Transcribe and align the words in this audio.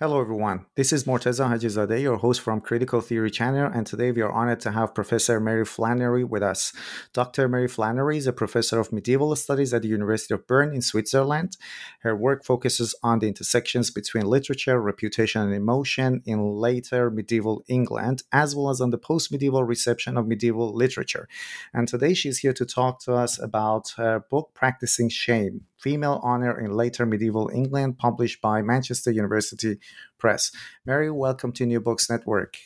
Hello, 0.00 0.20
everyone. 0.20 0.64
This 0.76 0.92
is 0.92 1.06
Morteza 1.06 1.48
Hajizadeh, 1.48 2.00
your 2.00 2.18
host 2.18 2.40
from 2.40 2.60
Critical 2.60 3.00
Theory 3.00 3.32
Channel, 3.32 3.68
and 3.74 3.84
today 3.84 4.12
we 4.12 4.22
are 4.22 4.30
honored 4.30 4.60
to 4.60 4.70
have 4.70 4.94
Professor 4.94 5.40
Mary 5.40 5.64
Flannery 5.64 6.22
with 6.22 6.40
us. 6.40 6.72
Dr. 7.12 7.48
Mary 7.48 7.66
Flannery 7.66 8.16
is 8.16 8.28
a 8.28 8.32
professor 8.32 8.78
of 8.78 8.92
medieval 8.92 9.34
studies 9.34 9.74
at 9.74 9.82
the 9.82 9.88
University 9.88 10.34
of 10.34 10.46
Bern 10.46 10.72
in 10.72 10.82
Switzerland. 10.82 11.56
Her 12.02 12.14
work 12.14 12.44
focuses 12.44 12.94
on 13.02 13.18
the 13.18 13.26
intersections 13.26 13.90
between 13.90 14.26
literature, 14.26 14.80
reputation, 14.80 15.42
and 15.42 15.52
emotion 15.52 16.22
in 16.24 16.48
later 16.48 17.10
medieval 17.10 17.64
England, 17.66 18.22
as 18.30 18.54
well 18.54 18.70
as 18.70 18.80
on 18.80 18.90
the 18.90 18.98
post 18.98 19.32
medieval 19.32 19.64
reception 19.64 20.16
of 20.16 20.28
medieval 20.28 20.72
literature. 20.72 21.26
And 21.74 21.88
today 21.88 22.14
she's 22.14 22.38
here 22.38 22.52
to 22.52 22.64
talk 22.64 23.00
to 23.00 23.14
us 23.14 23.36
about 23.36 23.94
her 23.96 24.20
book, 24.30 24.50
Practicing 24.54 25.08
Shame 25.08 25.62
Female 25.78 26.20
Honor 26.22 26.58
in 26.58 26.72
Later 26.72 27.06
Medieval 27.06 27.50
England, 27.52 27.98
published 27.98 28.40
by 28.40 28.62
Manchester 28.62 29.10
University 29.10 29.78
Press. 30.18 30.50
Mary, 30.84 31.10
welcome 31.10 31.52
to 31.52 31.66
New 31.66 31.80
Books 31.80 32.10
Network. 32.10 32.56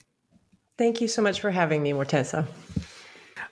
Thank 0.79 1.01
you 1.01 1.09
so 1.09 1.23
much 1.23 1.41
for 1.41 1.51
having 1.51 1.83
me, 1.83 1.93
Morteza. 1.93 2.47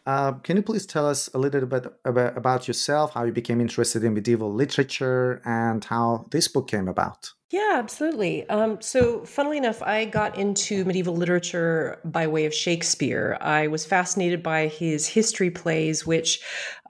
Uh, 0.06 0.32
can 0.32 0.56
you 0.56 0.62
please 0.62 0.86
tell 0.86 1.06
us 1.06 1.28
a 1.34 1.38
little 1.38 1.66
bit 1.66 1.86
about, 2.04 2.66
yourself, 2.66 3.14
how 3.14 3.24
you 3.24 3.32
became 3.32 3.60
interested 3.60 4.02
in 4.02 4.14
medieval 4.14 4.52
literature, 4.52 5.42
and 5.44 5.84
how 5.84 6.26
this 6.30 6.48
book 6.48 6.68
came 6.68 6.88
about? 6.88 7.32
Yeah, 7.50 7.72
absolutely. 7.74 8.48
Um, 8.48 8.80
so, 8.80 9.24
funnily 9.24 9.56
enough, 9.58 9.82
I 9.82 10.04
got 10.04 10.38
into 10.38 10.84
medieval 10.84 11.16
literature 11.16 11.98
by 12.04 12.28
way 12.28 12.44
of 12.44 12.54
Shakespeare. 12.54 13.36
I 13.40 13.66
was 13.66 13.84
fascinated 13.84 14.40
by 14.40 14.68
his 14.68 15.08
history 15.08 15.50
plays, 15.50 16.06
which, 16.06 16.40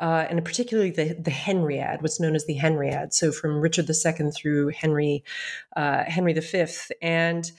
uh, 0.00 0.26
and 0.28 0.44
particularly 0.44 0.90
the 0.90 1.14
the 1.18 1.30
Henriad, 1.30 2.02
what's 2.02 2.20
known 2.20 2.36
as 2.36 2.44
the 2.44 2.58
Henriad. 2.58 3.14
So, 3.14 3.32
from 3.32 3.58
Richard 3.60 3.88
II 3.88 4.30
through 4.32 4.68
Henry 4.68 5.24
uh, 5.76 6.04
Henry 6.04 6.34
V, 6.34 6.66
and 7.00 7.50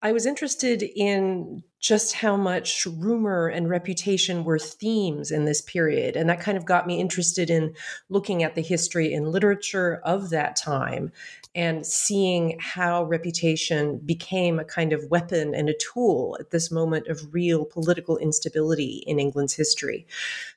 I 0.00 0.12
was 0.12 0.24
interested 0.24 0.82
in 0.82 1.62
just 1.86 2.14
how 2.14 2.36
much 2.36 2.84
rumor 2.84 3.46
and 3.46 3.70
reputation 3.70 4.42
were 4.42 4.58
themes 4.58 5.30
in 5.30 5.44
this 5.44 5.60
period. 5.60 6.16
And 6.16 6.28
that 6.28 6.40
kind 6.40 6.58
of 6.58 6.64
got 6.64 6.84
me 6.84 6.98
interested 6.98 7.48
in 7.48 7.76
looking 8.08 8.42
at 8.42 8.56
the 8.56 8.60
history 8.60 9.14
and 9.14 9.28
literature 9.28 10.00
of 10.02 10.30
that 10.30 10.56
time 10.56 11.12
and 11.56 11.86
seeing 11.86 12.58
how 12.60 13.02
reputation 13.04 13.96
became 14.04 14.58
a 14.58 14.64
kind 14.64 14.92
of 14.92 15.02
weapon 15.10 15.54
and 15.54 15.70
a 15.70 15.74
tool 15.78 16.36
at 16.38 16.50
this 16.50 16.70
moment 16.70 17.08
of 17.08 17.32
real 17.32 17.64
political 17.64 18.18
instability 18.18 19.02
in 19.06 19.18
England's 19.18 19.54
history. 19.54 20.06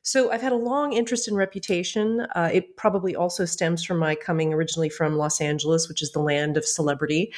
So 0.02 0.30
I've 0.30 0.42
had 0.42 0.52
a 0.52 0.58
long 0.58 0.92
interest 0.92 1.30
in 1.30 1.36
reputation. 1.36 2.28
Uh, 2.36 2.50
it 2.52 2.76
probably 2.76 3.16
also 3.16 3.46
stems 3.46 3.82
from 3.82 3.98
my 3.98 4.14
coming 4.14 4.54
originally 4.54 4.90
from 4.90 5.16
Los 5.16 5.40
Angeles, 5.40 5.88
which 5.88 6.02
is 6.02 6.12
the 6.12 6.20
land 6.20 6.58
of 6.58 6.66
celebrity. 6.66 7.32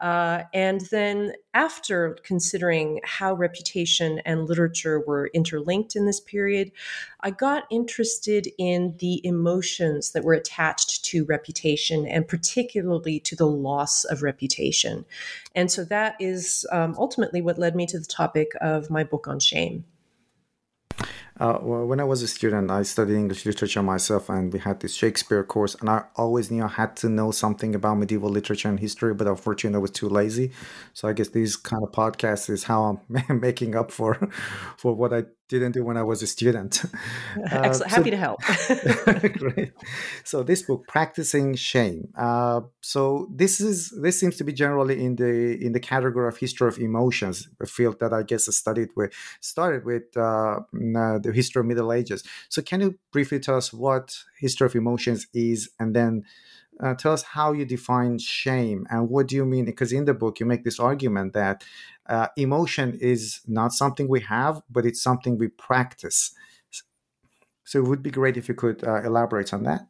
Uh, 0.00 0.42
and 0.52 0.82
then 0.90 1.32
after 1.54 2.18
considering 2.24 3.00
how 3.04 3.34
reputation 3.34 4.20
and 4.26 4.48
literature 4.48 5.00
were 5.06 5.30
interlinked 5.32 5.94
in 5.94 6.06
this 6.06 6.20
period, 6.20 6.72
I 7.20 7.30
got 7.30 7.64
interested 7.70 8.48
in 8.58 8.96
the 8.98 9.24
emotions 9.24 10.10
that 10.10 10.24
were 10.24 10.34
attached 10.34 11.04
to 11.06 11.24
reputation 11.24 12.06
and 12.06 12.26
particularly 12.26 12.95
to 13.00 13.36
the 13.36 13.46
loss 13.46 14.04
of 14.04 14.22
reputation. 14.22 15.04
And 15.54 15.70
so 15.70 15.84
that 15.84 16.16
is 16.20 16.66
um, 16.72 16.94
ultimately 16.98 17.40
what 17.40 17.58
led 17.58 17.76
me 17.76 17.86
to 17.86 17.98
the 17.98 18.06
topic 18.06 18.52
of 18.60 18.90
my 18.90 19.04
book 19.04 19.26
on 19.28 19.40
shame. 19.40 19.84
Uh, 21.38 21.58
well, 21.60 21.84
when 21.84 22.00
I 22.00 22.04
was 22.04 22.22
a 22.22 22.28
student, 22.28 22.70
I 22.70 22.82
studied 22.82 23.14
English 23.14 23.44
literature 23.44 23.82
myself, 23.82 24.30
and 24.30 24.50
we 24.52 24.58
had 24.58 24.80
this 24.80 24.94
Shakespeare 24.94 25.44
course, 25.44 25.74
and 25.74 25.90
I 25.90 26.04
always 26.16 26.50
knew 26.50 26.64
I 26.64 26.68
had 26.68 26.96
to 26.96 27.10
know 27.10 27.30
something 27.30 27.74
about 27.74 27.96
medieval 27.96 28.30
literature 28.30 28.70
and 28.70 28.80
history, 28.80 29.12
but 29.12 29.26
unfortunately, 29.26 29.76
I 29.76 29.80
was 29.80 29.90
too 29.90 30.08
lazy. 30.08 30.52
So 30.94 31.08
I 31.08 31.12
guess 31.12 31.28
these 31.28 31.56
kind 31.56 31.82
of 31.82 31.92
podcasts 31.92 32.48
is 32.48 32.64
how 32.64 33.00
I'm 33.10 33.40
making 33.40 33.76
up 33.76 33.90
for 33.90 34.14
for 34.78 34.94
what 34.94 35.12
I 35.12 35.24
didn't 35.48 35.72
do 35.72 35.84
when 35.84 35.96
I 35.96 36.02
was 36.02 36.22
a 36.22 36.26
student. 36.26 36.82
Excellent. 37.44 37.82
Uh, 37.82 37.88
Happy 37.88 38.10
to 38.10 38.16
help. 38.16 38.40
great. 39.38 39.72
So 40.24 40.42
this 40.42 40.62
book, 40.62 40.88
practicing 40.88 41.54
shame. 41.54 42.08
Uh, 42.18 42.62
so 42.80 43.28
this 43.32 43.60
is 43.60 43.92
this 44.02 44.18
seems 44.18 44.36
to 44.38 44.44
be 44.44 44.52
generally 44.52 45.04
in 45.04 45.16
the 45.16 45.64
in 45.64 45.72
the 45.72 45.80
category 45.80 46.28
of 46.28 46.38
history 46.38 46.68
of 46.68 46.78
emotions, 46.78 47.48
a 47.60 47.66
field 47.66 48.00
that 48.00 48.12
I 48.12 48.22
guess 48.22 48.48
I 48.48 48.52
studied 48.52 48.88
with 48.96 49.12
started 49.40 49.84
with 49.84 50.16
uh, 50.16 50.60
the 51.26 51.32
history 51.32 51.60
of 51.60 51.66
Middle 51.66 51.92
Ages. 51.92 52.22
So 52.48 52.62
can 52.62 52.80
you 52.80 52.98
briefly 53.12 53.40
tell 53.40 53.56
us 53.56 53.72
what 53.72 54.16
history 54.38 54.66
of 54.66 54.74
emotions 54.74 55.26
is, 55.34 55.70
and 55.78 55.94
then 55.94 56.24
uh, 56.80 56.94
tell 56.94 57.12
us 57.12 57.22
how 57.22 57.52
you 57.52 57.64
define 57.64 58.18
shame 58.18 58.86
and 58.90 59.08
what 59.08 59.28
do 59.28 59.36
you 59.36 59.44
mean 59.44 59.64
because 59.64 59.92
in 59.92 60.04
the 60.04 60.14
book 60.14 60.38
you 60.40 60.46
make 60.46 60.64
this 60.64 60.78
argument 60.78 61.32
that 61.32 61.64
uh, 62.06 62.28
emotion 62.36 62.96
is 63.00 63.40
not 63.46 63.72
something 63.72 64.08
we 64.08 64.20
have 64.20 64.60
but 64.70 64.84
it's 64.84 65.02
something 65.02 65.38
we 65.38 65.48
practice 65.48 66.32
so 67.64 67.78
it 67.78 67.86
would 67.86 68.02
be 68.02 68.10
great 68.10 68.36
if 68.36 68.48
you 68.48 68.54
could 68.54 68.84
uh, 68.84 69.02
elaborate 69.02 69.54
on 69.54 69.62
that 69.62 69.86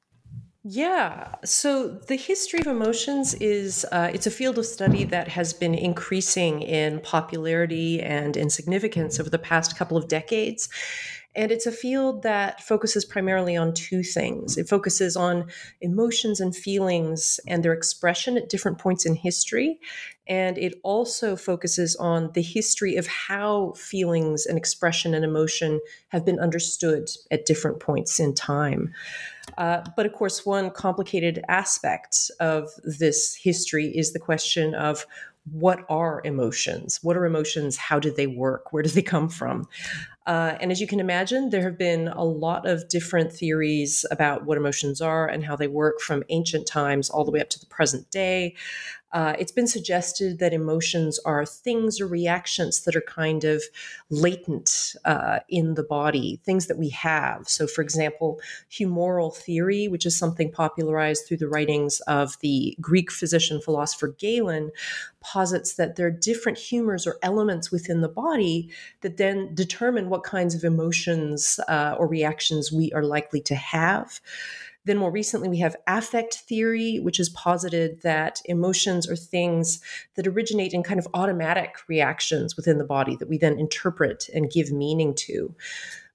yeah. 0.68 1.36
So 1.44 1.90
the 1.90 2.16
history 2.16 2.58
of 2.58 2.66
emotions 2.66 3.34
is 3.34 3.86
uh, 3.92 4.10
it's 4.12 4.26
a 4.26 4.32
field 4.32 4.58
of 4.58 4.66
study 4.66 5.04
that 5.04 5.28
has 5.28 5.52
been 5.52 5.76
increasing 5.76 6.60
in 6.60 6.98
popularity 7.02 8.02
and 8.02 8.36
in 8.36 8.50
significance 8.50 9.20
over 9.20 9.30
the 9.30 9.38
past 9.38 9.78
couple 9.78 9.96
of 9.96 10.08
decades. 10.08 10.68
And 11.36 11.52
it's 11.52 11.66
a 11.66 11.72
field 11.72 12.22
that 12.22 12.62
focuses 12.62 13.04
primarily 13.04 13.56
on 13.56 13.74
two 13.74 14.02
things. 14.02 14.56
It 14.56 14.68
focuses 14.68 15.16
on 15.16 15.48
emotions 15.82 16.40
and 16.40 16.56
feelings 16.56 17.38
and 17.46 17.62
their 17.62 17.74
expression 17.74 18.38
at 18.38 18.48
different 18.48 18.78
points 18.78 19.04
in 19.04 19.14
history. 19.14 19.78
And 20.26 20.56
it 20.56 20.80
also 20.82 21.36
focuses 21.36 21.94
on 21.96 22.32
the 22.32 22.42
history 22.42 22.96
of 22.96 23.06
how 23.06 23.74
feelings 23.76 24.46
and 24.46 24.56
expression 24.56 25.14
and 25.14 25.24
emotion 25.24 25.80
have 26.08 26.24
been 26.24 26.40
understood 26.40 27.10
at 27.30 27.44
different 27.44 27.80
points 27.80 28.18
in 28.18 28.34
time. 28.34 28.94
Uh, 29.58 29.82
but 29.94 30.06
of 30.06 30.14
course, 30.14 30.46
one 30.46 30.70
complicated 30.70 31.44
aspect 31.48 32.30
of 32.40 32.70
this 32.82 33.34
history 33.34 33.86
is 33.86 34.14
the 34.14 34.18
question 34.18 34.74
of 34.74 35.06
what 35.52 35.84
are 35.88 36.22
emotions? 36.24 36.98
What 37.02 37.16
are 37.16 37.24
emotions? 37.24 37.76
How 37.76 38.00
do 38.00 38.10
they 38.10 38.26
work? 38.26 38.72
Where 38.72 38.82
do 38.82 38.88
they 38.88 39.02
come 39.02 39.28
from? 39.28 39.68
Uh, 40.26 40.56
and 40.60 40.72
as 40.72 40.80
you 40.80 40.86
can 40.86 40.98
imagine, 40.98 41.50
there 41.50 41.62
have 41.62 41.78
been 41.78 42.08
a 42.08 42.24
lot 42.24 42.66
of 42.66 42.88
different 42.88 43.32
theories 43.32 44.04
about 44.10 44.44
what 44.44 44.58
emotions 44.58 45.00
are 45.00 45.28
and 45.28 45.44
how 45.44 45.54
they 45.54 45.68
work 45.68 46.00
from 46.00 46.24
ancient 46.30 46.66
times 46.66 47.08
all 47.08 47.24
the 47.24 47.30
way 47.30 47.40
up 47.40 47.48
to 47.50 47.60
the 47.60 47.66
present 47.66 48.10
day. 48.10 48.54
Uh, 49.16 49.34
it's 49.38 49.50
been 49.50 49.66
suggested 49.66 50.38
that 50.38 50.52
emotions 50.52 51.18
are 51.20 51.46
things 51.46 52.02
or 52.02 52.06
reactions 52.06 52.82
that 52.82 52.94
are 52.94 53.00
kind 53.00 53.44
of 53.44 53.62
latent 54.10 54.94
uh, 55.06 55.38
in 55.48 55.72
the 55.72 55.82
body, 55.82 56.38
things 56.44 56.66
that 56.66 56.76
we 56.76 56.90
have. 56.90 57.48
So, 57.48 57.66
for 57.66 57.80
example, 57.80 58.38
humoral 58.70 59.34
theory, 59.34 59.88
which 59.88 60.04
is 60.04 60.14
something 60.18 60.52
popularized 60.52 61.26
through 61.26 61.38
the 61.38 61.48
writings 61.48 62.00
of 62.00 62.38
the 62.40 62.76
Greek 62.78 63.10
physician 63.10 63.58
philosopher 63.58 64.08
Galen, 64.08 64.70
posits 65.20 65.76
that 65.76 65.96
there 65.96 66.08
are 66.08 66.10
different 66.10 66.58
humors 66.58 67.06
or 67.06 67.16
elements 67.22 67.72
within 67.72 68.02
the 68.02 68.08
body 68.08 68.68
that 69.00 69.16
then 69.16 69.54
determine 69.54 70.10
what 70.10 70.24
kinds 70.24 70.54
of 70.54 70.62
emotions 70.62 71.58
uh, 71.68 71.96
or 71.98 72.06
reactions 72.06 72.70
we 72.70 72.92
are 72.92 73.02
likely 73.02 73.40
to 73.40 73.54
have. 73.54 74.20
Then, 74.86 74.98
more 74.98 75.10
recently, 75.10 75.48
we 75.48 75.58
have 75.58 75.76
affect 75.88 76.34
theory, 76.34 76.98
which 76.98 77.16
has 77.16 77.28
posited 77.30 78.02
that 78.02 78.40
emotions 78.44 79.08
are 79.10 79.16
things 79.16 79.80
that 80.14 80.28
originate 80.28 80.72
in 80.72 80.84
kind 80.84 81.00
of 81.00 81.08
automatic 81.12 81.76
reactions 81.88 82.56
within 82.56 82.78
the 82.78 82.84
body 82.84 83.16
that 83.16 83.28
we 83.28 83.36
then 83.36 83.58
interpret 83.58 84.30
and 84.32 84.50
give 84.50 84.70
meaning 84.70 85.12
to. 85.14 85.54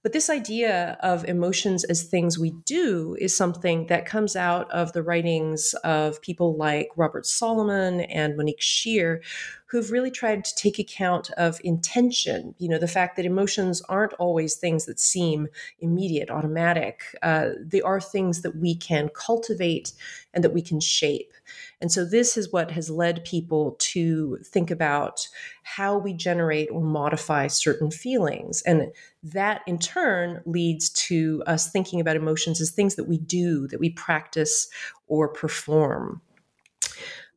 But 0.02 0.12
this 0.12 0.30
idea 0.30 0.96
of 1.00 1.24
emotions 1.26 1.84
as 1.84 2.02
things 2.02 2.38
we 2.38 2.50
do 2.64 3.16
is 3.20 3.36
something 3.36 3.86
that 3.86 4.04
comes 4.04 4.34
out 4.34 4.68
of 4.72 4.92
the 4.92 5.02
writings 5.02 5.74
of 5.84 6.20
people 6.22 6.56
like 6.56 6.88
Robert 6.96 7.24
Solomon 7.24 8.00
and 8.00 8.36
Monique 8.36 8.60
Scheer, 8.60 9.22
who've 9.72 9.90
really 9.90 10.10
tried 10.10 10.44
to 10.44 10.54
take 10.54 10.78
account 10.78 11.30
of 11.38 11.58
intention. 11.64 12.54
You 12.58 12.68
know, 12.68 12.78
the 12.78 12.86
fact 12.86 13.16
that 13.16 13.24
emotions 13.24 13.80
aren't 13.88 14.12
always 14.14 14.54
things 14.54 14.84
that 14.84 15.00
seem 15.00 15.48
immediate, 15.78 16.28
automatic. 16.28 17.00
Uh, 17.22 17.52
they 17.58 17.80
are 17.80 17.98
things 17.98 18.42
that 18.42 18.54
we 18.54 18.74
can 18.74 19.08
cultivate 19.14 19.94
and 20.34 20.44
that 20.44 20.52
we 20.52 20.60
can 20.60 20.78
shape. 20.78 21.32
And 21.80 21.90
so 21.90 22.04
this 22.04 22.36
is 22.36 22.52
what 22.52 22.70
has 22.72 22.90
led 22.90 23.24
people 23.24 23.76
to 23.78 24.36
think 24.44 24.70
about 24.70 25.26
how 25.62 25.96
we 25.96 26.12
generate 26.12 26.70
or 26.70 26.82
modify 26.82 27.46
certain 27.46 27.90
feelings. 27.90 28.60
And 28.66 28.92
that 29.22 29.62
in 29.66 29.78
turn 29.78 30.42
leads 30.44 30.90
to 30.90 31.42
us 31.46 31.70
thinking 31.70 31.98
about 31.98 32.16
emotions 32.16 32.60
as 32.60 32.70
things 32.72 32.96
that 32.96 33.08
we 33.08 33.16
do, 33.16 33.66
that 33.68 33.80
we 33.80 33.88
practice 33.88 34.68
or 35.06 35.28
perform. 35.28 36.20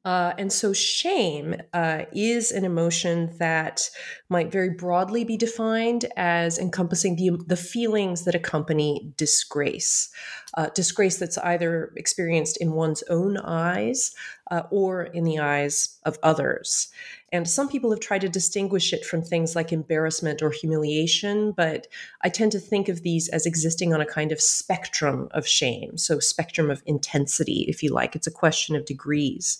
Uh, 0.05 0.33
and 0.37 0.53
so, 0.53 0.71
shame 0.71 1.55
uh, 1.73 2.03
is 2.13 2.51
an 2.51 2.63
emotion 2.63 3.35
that 3.39 3.89
might 4.29 4.51
very 4.51 4.71
broadly 4.71 5.23
be 5.23 5.37
defined 5.37 6.05
as 6.17 6.57
encompassing 6.57 7.15
the, 7.15 7.31
the 7.45 7.55
feelings 7.55 8.23
that 8.25 8.33
accompany 8.33 9.13
disgrace. 9.17 10.09
Uh, 10.55 10.69
disgrace 10.73 11.17
that's 11.17 11.37
either 11.39 11.93
experienced 11.95 12.57
in 12.57 12.71
one's 12.71 13.03
own 13.09 13.37
eyes 13.37 14.15
uh, 14.49 14.63
or 14.71 15.03
in 15.03 15.23
the 15.23 15.39
eyes 15.39 15.99
of 16.05 16.17
others. 16.23 16.89
And 17.31 17.49
some 17.49 17.67
people 17.67 17.91
have 17.91 17.99
tried 17.99 18.21
to 18.21 18.29
distinguish 18.29 18.93
it 18.93 19.05
from 19.05 19.21
things 19.21 19.55
like 19.55 19.71
embarrassment 19.71 20.41
or 20.41 20.51
humiliation, 20.51 21.51
but 21.51 21.87
I 22.21 22.29
tend 22.29 22.51
to 22.53 22.59
think 22.59 22.87
of 22.87 23.01
these 23.01 23.27
as 23.29 23.45
existing 23.45 23.93
on 23.93 24.01
a 24.01 24.05
kind 24.05 24.31
of 24.31 24.41
spectrum 24.41 25.27
of 25.31 25.47
shame. 25.47 25.97
So, 25.97 26.19
spectrum 26.19 26.71
of 26.71 26.81
intensity, 26.85 27.65
if 27.67 27.83
you 27.83 27.91
like. 27.91 28.15
It's 28.15 28.27
a 28.27 28.31
question 28.31 28.75
of 28.75 28.85
degrees. 28.85 29.59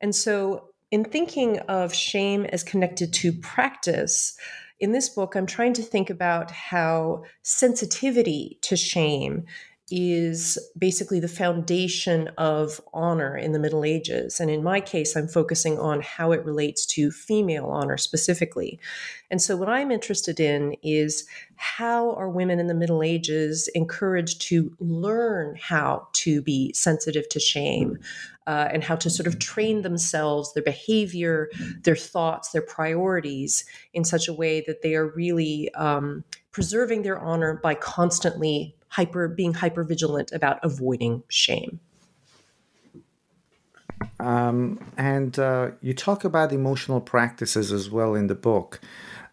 And 0.00 0.14
so, 0.14 0.69
in 0.90 1.04
thinking 1.04 1.58
of 1.60 1.94
shame 1.94 2.44
as 2.46 2.62
connected 2.62 3.12
to 3.14 3.32
practice, 3.32 4.36
in 4.80 4.92
this 4.92 5.10
book, 5.10 5.34
I'm 5.34 5.46
trying 5.46 5.74
to 5.74 5.82
think 5.82 6.08
about 6.10 6.50
how 6.50 7.24
sensitivity 7.42 8.58
to 8.62 8.76
shame 8.76 9.44
is 9.90 10.58
basically 10.78 11.20
the 11.20 11.28
foundation 11.28 12.28
of 12.38 12.80
honor 12.94 13.36
in 13.36 13.52
the 13.52 13.58
Middle 13.58 13.84
Ages. 13.84 14.40
And 14.40 14.50
in 14.50 14.62
my 14.62 14.80
case, 14.80 15.16
I'm 15.16 15.28
focusing 15.28 15.78
on 15.78 16.00
how 16.00 16.32
it 16.32 16.44
relates 16.44 16.86
to 16.86 17.10
female 17.10 17.66
honor 17.66 17.96
specifically. 17.96 18.78
And 19.30 19.42
so, 19.42 19.56
what 19.56 19.68
I'm 19.68 19.90
interested 19.90 20.40
in 20.40 20.76
is 20.82 21.26
how 21.56 22.12
are 22.12 22.28
women 22.28 22.58
in 22.58 22.66
the 22.66 22.74
Middle 22.74 23.02
Ages 23.02 23.68
encouraged 23.74 24.40
to 24.42 24.74
learn 24.80 25.56
how 25.60 26.08
to 26.14 26.40
be 26.42 26.72
sensitive 26.72 27.28
to 27.30 27.40
shame 27.40 27.98
uh, 28.46 28.68
and 28.72 28.82
how 28.82 28.96
to 28.96 29.10
sort 29.10 29.26
of 29.26 29.38
train 29.38 29.82
themselves, 29.82 30.52
their 30.54 30.62
behavior, 30.62 31.48
their 31.82 31.96
thoughts, 31.96 32.50
their 32.50 32.62
priorities 32.62 33.64
in 33.92 34.04
such 34.04 34.26
a 34.26 34.32
way 34.32 34.62
that 34.66 34.82
they 34.82 34.94
are 34.94 35.06
really 35.06 35.72
um, 35.74 36.24
preserving 36.50 37.02
their 37.02 37.18
honor 37.18 37.60
by 37.62 37.74
constantly 37.74 38.74
hyper 38.90 39.28
being 39.28 39.54
hyper 39.54 39.84
vigilant 39.84 40.30
about 40.32 40.58
avoiding 40.62 41.22
shame. 41.28 41.80
Um, 44.18 44.78
and 44.96 45.38
uh, 45.38 45.70
you 45.80 45.94
talk 45.94 46.24
about 46.24 46.52
emotional 46.52 47.00
practices 47.00 47.72
as 47.72 47.90
well 47.90 48.14
in 48.14 48.26
the 48.26 48.34
book. 48.34 48.80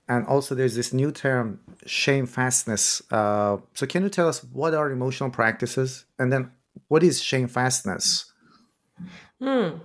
And 0.10 0.26
also, 0.26 0.56
there's 0.56 0.76
this 0.76 0.94
new 0.94 1.12
term, 1.12 1.60
shamefastness. 1.86 3.02
Uh, 3.12 3.62
so, 3.74 3.86
can 3.86 4.04
you 4.04 4.10
tell 4.10 4.30
us 4.30 4.44
what 4.44 4.74
are 4.74 4.90
emotional 4.90 5.30
practices? 5.30 6.06
And 6.18 6.32
then, 6.32 6.52
what 6.88 7.04
is 7.04 7.22
shamefastness? 7.22 8.32
Hmm. 9.42 9.78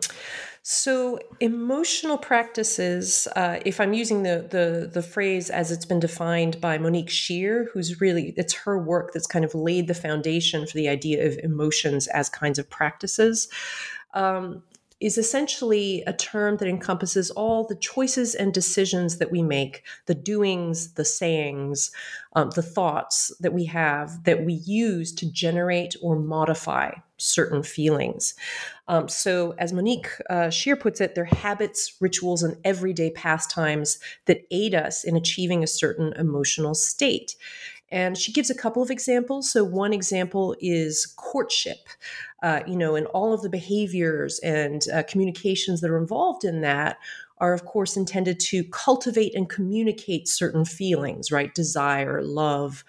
So, 0.64 1.18
emotional 1.40 2.16
practices, 2.16 3.26
uh, 3.34 3.58
if 3.66 3.80
I'm 3.80 3.92
using 3.92 4.22
the, 4.22 4.46
the, 4.48 4.88
the 4.92 5.02
phrase 5.02 5.50
as 5.50 5.72
it's 5.72 5.84
been 5.84 5.98
defined 5.98 6.60
by 6.60 6.78
Monique 6.78 7.10
Scheer, 7.10 7.68
who's 7.72 8.00
really, 8.00 8.32
it's 8.36 8.54
her 8.54 8.78
work 8.78 9.12
that's 9.12 9.26
kind 9.26 9.44
of 9.44 9.56
laid 9.56 9.88
the 9.88 9.94
foundation 9.94 10.64
for 10.64 10.74
the 10.74 10.88
idea 10.88 11.26
of 11.26 11.36
emotions 11.38 12.06
as 12.06 12.28
kinds 12.28 12.60
of 12.60 12.70
practices. 12.70 13.48
Um, 14.14 14.62
is 15.02 15.18
essentially 15.18 16.02
a 16.06 16.12
term 16.12 16.56
that 16.58 16.68
encompasses 16.68 17.30
all 17.32 17.66
the 17.66 17.74
choices 17.74 18.36
and 18.36 18.54
decisions 18.54 19.18
that 19.18 19.32
we 19.32 19.42
make, 19.42 19.82
the 20.06 20.14
doings, 20.14 20.94
the 20.94 21.04
sayings, 21.04 21.90
um, 22.34 22.50
the 22.50 22.62
thoughts 22.62 23.32
that 23.40 23.52
we 23.52 23.64
have 23.64 24.22
that 24.24 24.44
we 24.44 24.54
use 24.54 25.12
to 25.12 25.30
generate 25.30 25.96
or 26.00 26.16
modify 26.16 26.92
certain 27.16 27.64
feelings. 27.64 28.34
Um, 28.86 29.08
so, 29.08 29.54
as 29.58 29.72
Monique 29.72 30.08
uh, 30.30 30.50
Scheer 30.50 30.76
puts 30.76 31.00
it, 31.00 31.14
they're 31.14 31.24
habits, 31.24 31.96
rituals, 32.00 32.42
and 32.42 32.56
everyday 32.64 33.10
pastimes 33.10 33.98
that 34.26 34.42
aid 34.50 34.74
us 34.74 35.04
in 35.04 35.16
achieving 35.16 35.62
a 35.64 35.68
certain 35.68 36.12
emotional 36.14 36.74
state. 36.74 37.34
And 37.92 38.16
she 38.16 38.32
gives 38.32 38.50
a 38.50 38.54
couple 38.54 38.82
of 38.82 38.90
examples. 38.90 39.52
So, 39.52 39.62
one 39.62 39.92
example 39.92 40.56
is 40.60 41.06
courtship. 41.16 41.88
Uh, 42.42 42.60
you 42.66 42.74
know, 42.74 42.96
and 42.96 43.06
all 43.08 43.32
of 43.32 43.42
the 43.42 43.48
behaviors 43.48 44.40
and 44.40 44.82
uh, 44.92 45.04
communications 45.04 45.80
that 45.80 45.90
are 45.90 45.98
involved 45.98 46.42
in 46.42 46.62
that 46.62 46.96
are, 47.38 47.52
of 47.52 47.64
course, 47.66 47.96
intended 47.96 48.40
to 48.40 48.64
cultivate 48.64 49.34
and 49.34 49.48
communicate 49.48 50.26
certain 50.26 50.64
feelings, 50.64 51.30
right? 51.30 51.54
Desire, 51.54 52.20
love, 52.22 52.82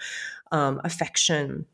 um, 0.51 0.81
affection. 0.83 1.65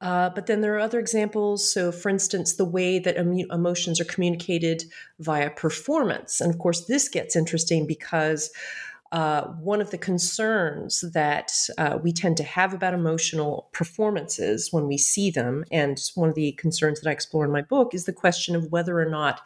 Uh, 0.00 0.28
but 0.30 0.46
then 0.46 0.60
there 0.60 0.74
are 0.74 0.80
other 0.80 0.98
examples. 0.98 1.70
So, 1.70 1.90
for 1.90 2.10
instance, 2.10 2.54
the 2.54 2.64
way 2.64 2.98
that 2.98 3.16
emotions 3.16 4.00
are 4.00 4.04
communicated 4.04 4.84
via 5.20 5.50
performance. 5.50 6.40
And 6.40 6.52
of 6.52 6.58
course, 6.58 6.84
this 6.84 7.08
gets 7.08 7.36
interesting 7.36 7.86
because 7.86 8.50
uh, 9.12 9.42
one 9.60 9.80
of 9.80 9.90
the 9.90 9.98
concerns 9.98 11.04
that 11.12 11.52
uh, 11.78 11.98
we 12.02 12.12
tend 12.12 12.36
to 12.36 12.44
have 12.44 12.74
about 12.74 12.94
emotional 12.94 13.68
performances 13.72 14.72
when 14.72 14.86
we 14.86 14.98
see 14.98 15.30
them, 15.30 15.64
and 15.70 16.00
one 16.14 16.28
of 16.28 16.34
the 16.34 16.52
concerns 16.52 17.00
that 17.00 17.08
I 17.08 17.12
explore 17.12 17.44
in 17.44 17.50
my 17.52 17.62
book, 17.62 17.94
is 17.94 18.04
the 18.04 18.12
question 18.12 18.56
of 18.56 18.72
whether 18.72 19.00
or 19.00 19.08
not 19.08 19.40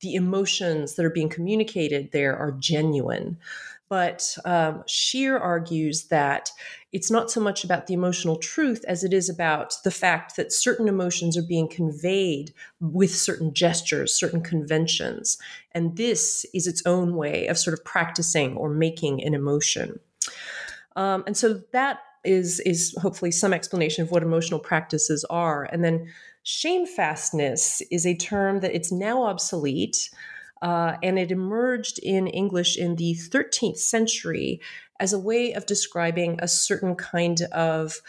the 0.00 0.14
emotions 0.14 0.94
that 0.94 1.04
are 1.04 1.10
being 1.10 1.28
communicated 1.28 2.10
there 2.12 2.36
are 2.36 2.52
genuine. 2.52 3.38
But 3.92 4.38
um, 4.46 4.84
Scheer 4.86 5.36
argues 5.36 6.04
that 6.04 6.50
it's 6.92 7.10
not 7.10 7.30
so 7.30 7.42
much 7.42 7.62
about 7.62 7.88
the 7.88 7.92
emotional 7.92 8.36
truth 8.36 8.82
as 8.88 9.04
it 9.04 9.12
is 9.12 9.28
about 9.28 9.74
the 9.84 9.90
fact 9.90 10.34
that 10.36 10.50
certain 10.50 10.88
emotions 10.88 11.36
are 11.36 11.42
being 11.42 11.68
conveyed 11.68 12.54
with 12.80 13.14
certain 13.14 13.52
gestures, 13.52 14.18
certain 14.18 14.40
conventions. 14.40 15.36
And 15.72 15.98
this 15.98 16.46
is 16.54 16.66
its 16.66 16.82
own 16.86 17.16
way 17.16 17.48
of 17.48 17.58
sort 17.58 17.74
of 17.74 17.84
practicing 17.84 18.56
or 18.56 18.70
making 18.70 19.22
an 19.22 19.34
emotion. 19.34 20.00
Um, 20.96 21.22
and 21.26 21.36
so 21.36 21.60
that 21.72 21.98
is 22.24 22.60
is 22.60 22.96
hopefully 23.02 23.30
some 23.30 23.52
explanation 23.52 24.04
of 24.04 24.10
what 24.10 24.22
emotional 24.22 24.58
practices 24.58 25.22
are. 25.28 25.64
And 25.64 25.84
then 25.84 26.06
shamefastness 26.46 27.82
is 27.90 28.06
a 28.06 28.16
term 28.16 28.60
that 28.60 28.74
it's 28.74 28.90
now 28.90 29.24
obsolete. 29.24 30.08
Uh, 30.62 30.96
and 31.02 31.18
it 31.18 31.32
emerged 31.32 31.98
in 31.98 32.28
English 32.28 32.78
in 32.78 32.94
the 32.94 33.14
13th 33.14 33.78
century 33.78 34.60
as 35.00 35.12
a 35.12 35.18
way 35.18 35.52
of 35.52 35.66
describing 35.66 36.38
a 36.40 36.46
certain 36.46 36.94
kind 36.94 37.42
of, 37.52 38.00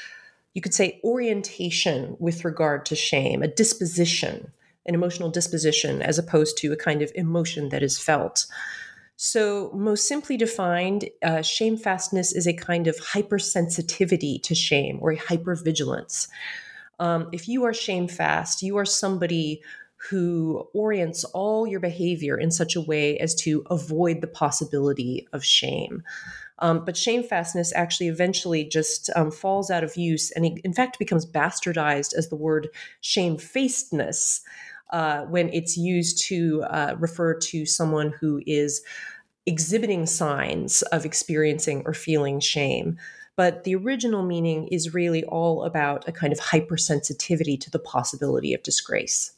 you 0.53 0.61
could 0.61 0.73
say, 0.73 1.01
orientation 1.03 2.15
with 2.19 2.45
regard 2.45 2.85
to 2.85 2.95
shame, 2.95 3.41
a 3.41 3.47
disposition, 3.47 4.51
an 4.85 4.93
emotional 4.93 5.31
disposition, 5.31 6.03
as 6.03 6.19
opposed 6.19 6.55
to 6.59 6.71
a 6.71 6.77
kind 6.77 7.01
of 7.01 7.11
emotion 7.15 7.69
that 7.69 7.81
is 7.81 7.97
felt. 7.97 8.45
So, 9.15 9.71
most 9.73 10.07
simply 10.07 10.37
defined, 10.37 11.09
uh, 11.23 11.41
shamefastness 11.41 12.35
is 12.35 12.45
a 12.45 12.53
kind 12.53 12.87
of 12.87 12.97
hypersensitivity 12.97 14.43
to 14.43 14.53
shame 14.53 14.99
or 15.01 15.11
a 15.11 15.17
hypervigilance. 15.17 16.27
Um, 16.99 17.29
if 17.31 17.47
you 17.47 17.63
are 17.63 17.71
shamefast, 17.71 18.61
you 18.61 18.77
are 18.77 18.85
somebody 18.85 19.61
who 20.09 20.67
orients 20.73 21.23
all 21.25 21.65
your 21.65 21.79
behavior 21.79 22.37
in 22.37 22.51
such 22.51 22.75
a 22.75 22.81
way 22.81 23.17
as 23.19 23.33
to 23.35 23.63
avoid 23.69 24.21
the 24.21 24.27
possibility 24.27 25.27
of 25.31 25.43
shame. 25.43 26.03
Um, 26.59 26.85
but 26.85 26.95
shamefastness 26.95 27.71
actually 27.73 28.07
eventually 28.07 28.63
just 28.63 29.09
um, 29.15 29.31
falls 29.31 29.71
out 29.71 29.83
of 29.83 29.97
use 29.97 30.31
and 30.31 30.59
in 30.63 30.73
fact 30.73 30.99
becomes 30.99 31.25
bastardized 31.25 32.13
as 32.13 32.29
the 32.29 32.35
word 32.35 32.69
shamefacedness 33.01 34.41
uh, 34.91 35.21
when 35.23 35.49
it's 35.49 35.75
used 35.77 36.19
to 36.25 36.63
uh, 36.63 36.95
refer 36.99 37.33
to 37.33 37.65
someone 37.65 38.13
who 38.19 38.41
is 38.45 38.81
exhibiting 39.45 40.05
signs 40.05 40.83
of 40.83 41.05
experiencing 41.05 41.81
or 41.85 41.93
feeling 41.93 42.39
shame. 42.39 42.97
But 43.35 43.63
the 43.63 43.75
original 43.75 44.21
meaning 44.21 44.67
is 44.67 44.93
really 44.93 45.23
all 45.23 45.63
about 45.63 46.07
a 46.07 46.11
kind 46.11 46.31
of 46.31 46.39
hypersensitivity 46.39 47.59
to 47.61 47.71
the 47.71 47.79
possibility 47.79 48.53
of 48.53 48.61
disgrace. 48.61 49.33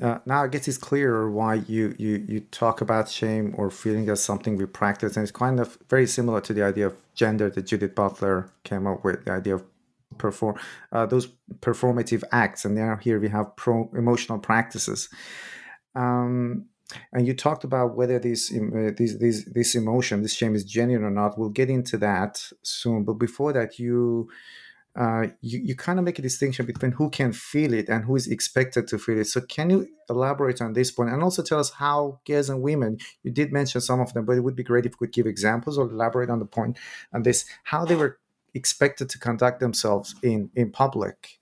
Uh, 0.00 0.18
now 0.26 0.44
I 0.44 0.48
guess 0.48 0.68
it's 0.68 0.78
clearer 0.78 1.30
why 1.30 1.54
you, 1.54 1.94
you 1.98 2.24
you 2.28 2.40
talk 2.40 2.80
about 2.80 3.08
shame 3.08 3.54
or 3.58 3.70
feeling 3.70 4.08
as 4.08 4.22
something 4.22 4.56
we 4.56 4.66
practice, 4.66 5.16
and 5.16 5.22
it's 5.22 5.32
kind 5.32 5.58
of 5.60 5.78
very 5.88 6.06
similar 6.06 6.40
to 6.42 6.52
the 6.52 6.62
idea 6.62 6.86
of 6.86 6.96
gender 7.14 7.50
that 7.50 7.62
Judith 7.62 7.94
Butler 7.94 8.50
came 8.64 8.86
up 8.86 9.04
with, 9.04 9.24
the 9.24 9.32
idea 9.32 9.56
of 9.56 9.64
perform 10.16 10.56
uh, 10.92 11.06
those 11.06 11.28
performative 11.60 12.22
acts, 12.32 12.64
and 12.64 12.74
now 12.74 12.96
here 12.96 13.18
we 13.18 13.28
have 13.28 13.56
pro 13.56 13.90
emotional 13.94 14.38
practices. 14.38 15.08
Um, 15.94 16.66
and 17.12 17.26
you 17.26 17.34
talked 17.34 17.64
about 17.64 17.96
whether 17.96 18.18
this 18.18 18.52
uh, 18.52 18.92
this 18.96 19.18
this 19.18 19.44
this 19.44 19.74
emotion, 19.74 20.22
this 20.22 20.34
shame, 20.34 20.54
is 20.54 20.64
genuine 20.64 21.04
or 21.04 21.10
not. 21.10 21.38
We'll 21.38 21.50
get 21.50 21.70
into 21.70 21.98
that 21.98 22.42
soon, 22.62 23.04
but 23.04 23.14
before 23.14 23.52
that, 23.52 23.78
you 23.78 24.28
uh, 24.96 25.28
you, 25.40 25.60
you 25.60 25.76
kind 25.76 25.98
of 25.98 26.04
make 26.04 26.18
a 26.18 26.22
distinction 26.22 26.66
between 26.66 26.92
who 26.92 27.08
can 27.10 27.32
feel 27.32 27.72
it 27.72 27.88
and 27.88 28.04
who 28.04 28.16
is 28.16 28.26
expected 28.26 28.88
to 28.88 28.98
feel 28.98 29.18
it. 29.18 29.26
So, 29.26 29.40
can 29.40 29.70
you 29.70 29.88
elaborate 30.10 30.60
on 30.60 30.72
this 30.72 30.90
point 30.90 31.10
and 31.10 31.22
also 31.22 31.42
tell 31.42 31.60
us 31.60 31.70
how 31.70 32.20
girls 32.26 32.48
and 32.48 32.62
women, 32.62 32.98
you 33.22 33.30
did 33.30 33.52
mention 33.52 33.80
some 33.80 34.00
of 34.00 34.12
them, 34.12 34.24
but 34.24 34.36
it 34.36 34.40
would 34.40 34.56
be 34.56 34.64
great 34.64 34.86
if 34.86 34.92
you 34.92 34.98
could 34.98 35.12
give 35.12 35.26
examples 35.26 35.78
or 35.78 35.88
elaborate 35.88 36.30
on 36.30 36.38
the 36.38 36.46
point 36.46 36.78
on 37.12 37.22
this, 37.22 37.44
how 37.64 37.84
they 37.84 37.94
were 37.94 38.18
expected 38.54 39.08
to 39.10 39.18
conduct 39.18 39.60
themselves 39.60 40.14
in, 40.22 40.50
in 40.54 40.72
public? 40.72 41.37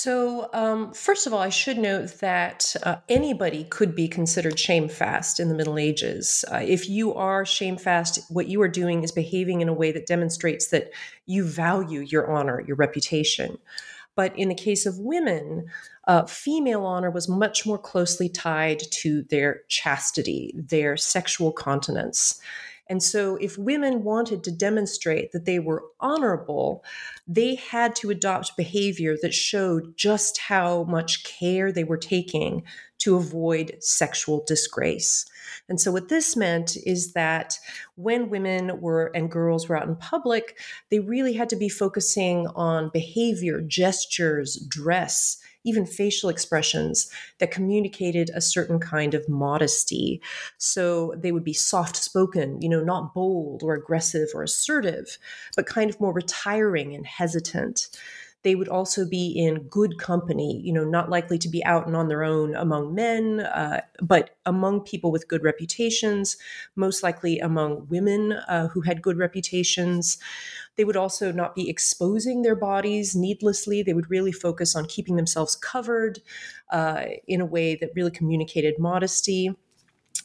So, 0.00 0.48
um, 0.52 0.92
first 0.92 1.26
of 1.26 1.34
all, 1.34 1.40
I 1.40 1.48
should 1.48 1.76
note 1.76 2.20
that 2.20 2.76
uh, 2.84 2.98
anybody 3.08 3.64
could 3.64 3.96
be 3.96 4.06
considered 4.06 4.54
shamefast 4.54 5.40
in 5.40 5.48
the 5.48 5.56
Middle 5.56 5.76
Ages. 5.76 6.44
Uh, 6.52 6.60
if 6.62 6.88
you 6.88 7.12
are 7.14 7.42
shamefast, 7.42 8.30
what 8.30 8.46
you 8.46 8.62
are 8.62 8.68
doing 8.68 9.02
is 9.02 9.10
behaving 9.10 9.60
in 9.60 9.68
a 9.68 9.72
way 9.72 9.90
that 9.90 10.06
demonstrates 10.06 10.68
that 10.68 10.92
you 11.26 11.44
value 11.44 11.98
your 11.98 12.30
honor, 12.30 12.62
your 12.64 12.76
reputation. 12.76 13.58
But 14.14 14.38
in 14.38 14.48
the 14.48 14.54
case 14.54 14.86
of 14.86 15.00
women, 15.00 15.66
uh, 16.06 16.26
female 16.26 16.84
honor 16.84 17.10
was 17.10 17.28
much 17.28 17.66
more 17.66 17.78
closely 17.78 18.28
tied 18.28 18.80
to 19.02 19.22
their 19.30 19.62
chastity, 19.66 20.54
their 20.54 20.96
sexual 20.96 21.50
continence. 21.50 22.40
And 22.88 23.02
so, 23.02 23.36
if 23.36 23.58
women 23.58 24.02
wanted 24.02 24.42
to 24.44 24.50
demonstrate 24.50 25.32
that 25.32 25.44
they 25.44 25.58
were 25.58 25.84
honorable, 26.00 26.82
they 27.26 27.56
had 27.56 27.94
to 27.96 28.10
adopt 28.10 28.56
behavior 28.56 29.16
that 29.20 29.34
showed 29.34 29.96
just 29.96 30.38
how 30.38 30.84
much 30.84 31.24
care 31.24 31.70
they 31.70 31.84
were 31.84 31.98
taking 31.98 32.62
to 32.98 33.16
avoid 33.16 33.76
sexual 33.80 34.42
disgrace. 34.46 35.26
And 35.68 35.80
so, 35.80 35.92
what 35.92 36.08
this 36.08 36.34
meant 36.34 36.76
is 36.86 37.12
that 37.12 37.58
when 37.96 38.30
women 38.30 38.80
were 38.80 39.10
and 39.14 39.30
girls 39.30 39.68
were 39.68 39.76
out 39.76 39.88
in 39.88 39.96
public, 39.96 40.58
they 40.90 41.00
really 41.00 41.34
had 41.34 41.50
to 41.50 41.56
be 41.56 41.68
focusing 41.68 42.46
on 42.54 42.90
behavior, 42.92 43.60
gestures, 43.60 44.56
dress, 44.56 45.36
even 45.64 45.84
facial 45.84 46.28
expressions 46.30 47.10
that 47.38 47.50
communicated 47.50 48.30
a 48.34 48.40
certain 48.40 48.78
kind 48.78 49.14
of 49.14 49.28
modesty. 49.28 50.20
So 50.56 51.14
they 51.16 51.32
would 51.32 51.44
be 51.44 51.52
soft 51.52 51.96
spoken, 51.96 52.60
you 52.62 52.68
know, 52.68 52.82
not 52.82 53.14
bold 53.14 53.62
or 53.62 53.74
aggressive 53.74 54.28
or 54.34 54.42
assertive, 54.42 55.18
but 55.56 55.66
kind 55.66 55.90
of 55.90 56.00
more 56.00 56.12
retiring 56.12 56.94
and 56.94 57.06
hesitant. 57.06 57.88
They 58.44 58.54
would 58.54 58.68
also 58.68 59.06
be 59.06 59.32
in 59.36 59.64
good 59.64 59.98
company, 59.98 60.60
you 60.62 60.72
know, 60.72 60.84
not 60.84 61.10
likely 61.10 61.38
to 61.38 61.48
be 61.48 61.64
out 61.64 61.86
and 61.86 61.96
on 61.96 62.08
their 62.08 62.22
own 62.22 62.54
among 62.54 62.94
men, 62.94 63.40
uh, 63.40 63.80
but 64.00 64.36
among 64.46 64.82
people 64.82 65.10
with 65.10 65.28
good 65.28 65.42
reputations, 65.42 66.36
most 66.76 67.02
likely 67.02 67.40
among 67.40 67.88
women 67.88 68.32
uh, 68.32 68.68
who 68.68 68.82
had 68.82 69.02
good 69.02 69.18
reputations. 69.18 70.18
They 70.76 70.84
would 70.84 70.96
also 70.96 71.32
not 71.32 71.56
be 71.56 71.68
exposing 71.68 72.42
their 72.42 72.54
bodies 72.54 73.16
needlessly. 73.16 73.82
They 73.82 73.94
would 73.94 74.10
really 74.10 74.32
focus 74.32 74.76
on 74.76 74.86
keeping 74.86 75.16
themselves 75.16 75.56
covered 75.56 76.20
uh, 76.70 77.06
in 77.26 77.40
a 77.40 77.46
way 77.46 77.74
that 77.74 77.90
really 77.96 78.12
communicated 78.12 78.78
modesty. 78.78 79.56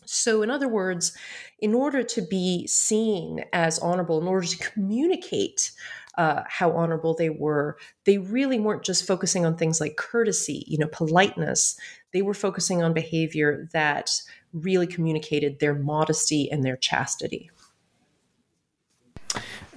So, 0.06 0.42
in 0.42 0.52
other 0.52 0.68
words, 0.68 1.16
in 1.60 1.74
order 1.74 2.04
to 2.04 2.22
be 2.22 2.68
seen 2.68 3.46
as 3.54 3.80
honorable, 3.80 4.22
in 4.22 4.28
order 4.28 4.46
to 4.46 4.58
communicate 4.58 5.72
uh, 6.18 6.44
how 6.48 6.72
honorable 6.72 7.14
they 7.14 7.30
were, 7.30 7.78
they 8.06 8.18
really 8.18 8.60
weren't 8.60 8.84
just 8.84 9.06
focusing 9.06 9.46
on 9.46 9.56
things 9.56 9.82
like 9.82 9.96
courtesy, 9.96 10.64
you 10.68 10.78
know, 10.78 10.88
politeness. 10.92 11.78
They 12.12 12.22
were 12.22 12.34
focusing 12.34 12.84
on 12.84 12.94
behavior 12.94 13.68
that 13.74 14.12
really 14.54 14.88
communicated 14.88 15.60
their 15.60 15.74
modesty 15.74 16.52
and 16.52 16.64
their 16.64 16.78
chastity. 16.78 17.50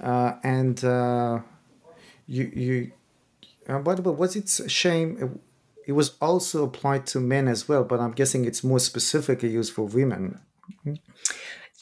Uh, 0.01 0.33
and 0.43 0.83
uh, 0.83 1.39
you 2.27 2.51
you 2.53 2.91
uh, 3.67 3.79
but, 3.79 4.03
but 4.03 4.13
was 4.13 4.35
it 4.35 4.69
shame? 4.69 5.39
It 5.87 5.93
was 5.93 6.17
also 6.21 6.65
applied 6.65 7.05
to 7.07 7.19
men 7.19 7.47
as 7.47 7.67
well, 7.67 7.83
but 7.83 7.99
I'm 7.99 8.11
guessing 8.11 8.45
it's 8.45 8.63
more 8.63 8.79
specifically 8.79 9.49
used 9.49 9.73
for 9.73 9.83
women. 9.83 10.39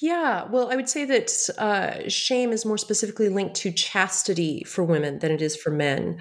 Yeah, 0.01 0.43
well, 0.49 0.71
I 0.71 0.75
would 0.75 0.89
say 0.89 1.05
that 1.05 1.31
uh, 1.57 2.09
shame 2.09 2.51
is 2.51 2.65
more 2.65 2.77
specifically 2.77 3.29
linked 3.29 3.55
to 3.57 3.71
chastity 3.71 4.63
for 4.65 4.83
women 4.83 5.19
than 5.19 5.31
it 5.31 5.41
is 5.41 5.55
for 5.55 5.71
men. 5.71 6.19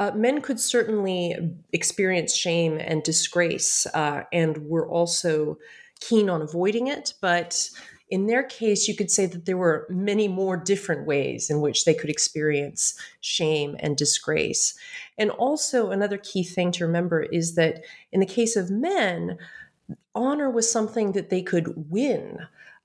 Uh, 0.00 0.10
men 0.12 0.40
could 0.40 0.58
certainly 0.58 1.36
experience 1.72 2.34
shame 2.34 2.78
and 2.80 3.02
disgrace, 3.04 3.86
uh, 3.94 4.22
and 4.32 4.58
were 4.66 4.88
also 4.88 5.56
keen 6.00 6.28
on 6.28 6.42
avoiding 6.42 6.88
it, 6.88 7.14
but 7.20 7.70
in 8.10 8.26
their 8.26 8.42
case, 8.42 8.88
you 8.88 8.96
could 8.96 9.10
say 9.10 9.24
that 9.26 9.46
there 9.46 9.56
were 9.56 9.86
many 9.88 10.26
more 10.26 10.56
different 10.56 11.06
ways 11.06 11.48
in 11.48 11.60
which 11.60 11.84
they 11.84 11.94
could 11.94 12.10
experience 12.10 12.94
shame 13.20 13.76
and 13.78 13.96
disgrace. 13.96 14.74
And 15.16 15.30
also, 15.30 15.90
another 15.90 16.18
key 16.18 16.42
thing 16.42 16.72
to 16.72 16.84
remember 16.84 17.22
is 17.22 17.54
that 17.54 17.84
in 18.10 18.18
the 18.20 18.26
case 18.26 18.56
of 18.56 18.70
men, 18.70 19.38
honor 20.14 20.50
was 20.50 20.70
something 20.70 21.12
that 21.12 21.30
they 21.30 21.42
could 21.42 21.90
win, 21.90 22.38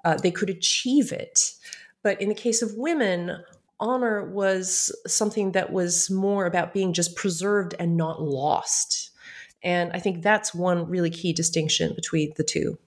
uh, 0.06 0.16
they 0.16 0.32
could 0.32 0.50
achieve 0.50 1.12
it. 1.12 1.54
But 2.04 2.22
in 2.22 2.30
the 2.30 2.36
case 2.36 2.62
of 2.62 2.76
women, 2.76 3.44
honor 3.80 4.30
was 4.30 4.96
something 5.06 5.52
that 5.52 5.72
was 5.72 6.10
more 6.10 6.46
about 6.46 6.74
being 6.74 6.94
just 6.94 7.16
preserved 7.16 7.76
and 7.80 7.98
not 7.98 8.22
lost. 8.22 9.12
And 9.64 9.92
I 9.94 10.00
think 10.00 10.22
that's 10.22 10.54
one 10.54 10.90
really 10.90 11.10
key 11.10 11.34
distinction 11.34 11.94
between 11.96 12.34
the 12.38 12.44
two. 12.44 12.78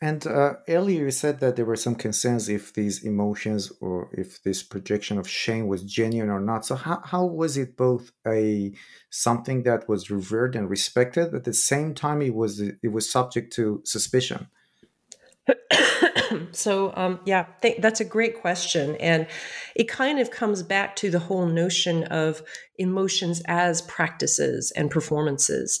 And 0.00 0.26
uh, 0.26 0.54
earlier 0.68 1.04
you 1.04 1.10
said 1.12 1.38
that 1.38 1.54
there 1.54 1.64
were 1.64 1.76
some 1.76 1.94
concerns 1.94 2.48
if 2.48 2.74
these 2.74 3.04
emotions 3.04 3.70
or 3.80 4.08
if 4.12 4.42
this 4.42 4.60
projection 4.60 5.16
of 5.16 5.28
shame 5.28 5.68
was 5.68 5.84
genuine 5.84 6.28
or 6.28 6.40
not. 6.40 6.66
So 6.66 6.74
how, 6.74 7.00
how 7.04 7.24
was 7.24 7.56
it 7.56 7.76
both 7.76 8.10
a 8.26 8.72
something 9.10 9.62
that 9.62 9.88
was 9.88 10.10
revered 10.10 10.56
and 10.56 10.68
respected 10.68 11.32
at 11.32 11.44
the 11.44 11.52
same 11.52 11.94
time 11.94 12.20
it 12.20 12.34
was 12.34 12.60
it 12.60 12.90
was 12.90 13.08
subject 13.08 13.52
to 13.54 13.80
suspicion? 13.84 14.48
so 16.52 16.92
um, 16.96 17.20
yeah, 17.24 17.46
th- 17.62 17.80
that's 17.80 18.00
a 18.00 18.04
great 18.04 18.40
question, 18.40 18.96
and 18.96 19.26
it 19.74 19.88
kind 19.88 20.18
of 20.18 20.30
comes 20.30 20.62
back 20.62 20.96
to 20.96 21.10
the 21.10 21.18
whole 21.18 21.46
notion 21.46 22.04
of 22.04 22.42
emotions 22.78 23.42
as 23.46 23.82
practices 23.82 24.72
and 24.72 24.90
performances. 24.90 25.80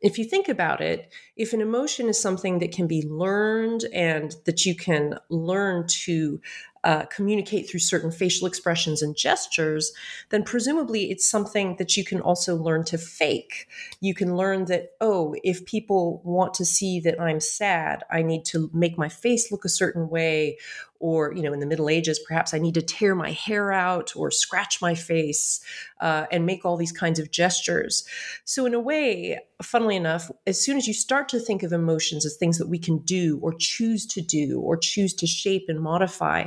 If 0.00 0.18
you 0.18 0.24
think 0.24 0.48
about 0.48 0.80
it, 0.80 1.12
if 1.36 1.52
an 1.52 1.60
emotion 1.60 2.08
is 2.08 2.20
something 2.20 2.60
that 2.60 2.72
can 2.72 2.86
be 2.86 3.02
learned 3.02 3.84
and 3.92 4.34
that 4.44 4.64
you 4.64 4.76
can 4.76 5.18
learn 5.28 5.86
to 6.04 6.40
uh, 6.88 7.04
communicate 7.14 7.68
through 7.68 7.80
certain 7.80 8.10
facial 8.10 8.46
expressions 8.46 9.02
and 9.02 9.14
gestures, 9.14 9.92
then 10.30 10.42
presumably 10.42 11.10
it's 11.10 11.28
something 11.28 11.76
that 11.76 11.98
you 11.98 12.02
can 12.02 12.18
also 12.18 12.56
learn 12.56 12.82
to 12.82 12.96
fake. 12.96 13.68
You 14.00 14.14
can 14.14 14.36
learn 14.36 14.64
that, 14.64 14.92
oh, 14.98 15.36
if 15.44 15.66
people 15.66 16.22
want 16.24 16.54
to 16.54 16.64
see 16.64 16.98
that 17.00 17.20
I'm 17.20 17.40
sad, 17.40 18.04
I 18.10 18.22
need 18.22 18.46
to 18.46 18.70
make 18.72 18.96
my 18.96 19.10
face 19.10 19.52
look 19.52 19.66
a 19.66 19.68
certain 19.68 20.08
way, 20.08 20.56
or 21.00 21.32
you 21.34 21.42
know 21.42 21.52
in 21.52 21.60
the 21.60 21.66
middle 21.66 21.88
ages 21.88 22.18
perhaps 22.26 22.52
i 22.52 22.58
need 22.58 22.74
to 22.74 22.82
tear 22.82 23.14
my 23.14 23.30
hair 23.32 23.72
out 23.72 24.14
or 24.16 24.30
scratch 24.30 24.80
my 24.82 24.94
face 24.94 25.60
uh, 26.00 26.26
and 26.30 26.46
make 26.46 26.64
all 26.64 26.76
these 26.76 26.92
kinds 26.92 27.18
of 27.18 27.30
gestures. 27.30 28.06
So 28.44 28.66
in 28.66 28.74
a 28.74 28.80
way 28.80 29.38
funnily 29.62 29.96
enough 29.96 30.30
as 30.46 30.60
soon 30.60 30.76
as 30.76 30.86
you 30.86 30.94
start 30.94 31.28
to 31.30 31.40
think 31.40 31.62
of 31.62 31.72
emotions 31.72 32.24
as 32.24 32.36
things 32.36 32.58
that 32.58 32.68
we 32.68 32.78
can 32.78 32.98
do 32.98 33.38
or 33.42 33.54
choose 33.54 34.06
to 34.06 34.20
do 34.20 34.60
or 34.60 34.76
choose 34.76 35.12
to 35.14 35.26
shape 35.26 35.64
and 35.68 35.80
modify 35.80 36.46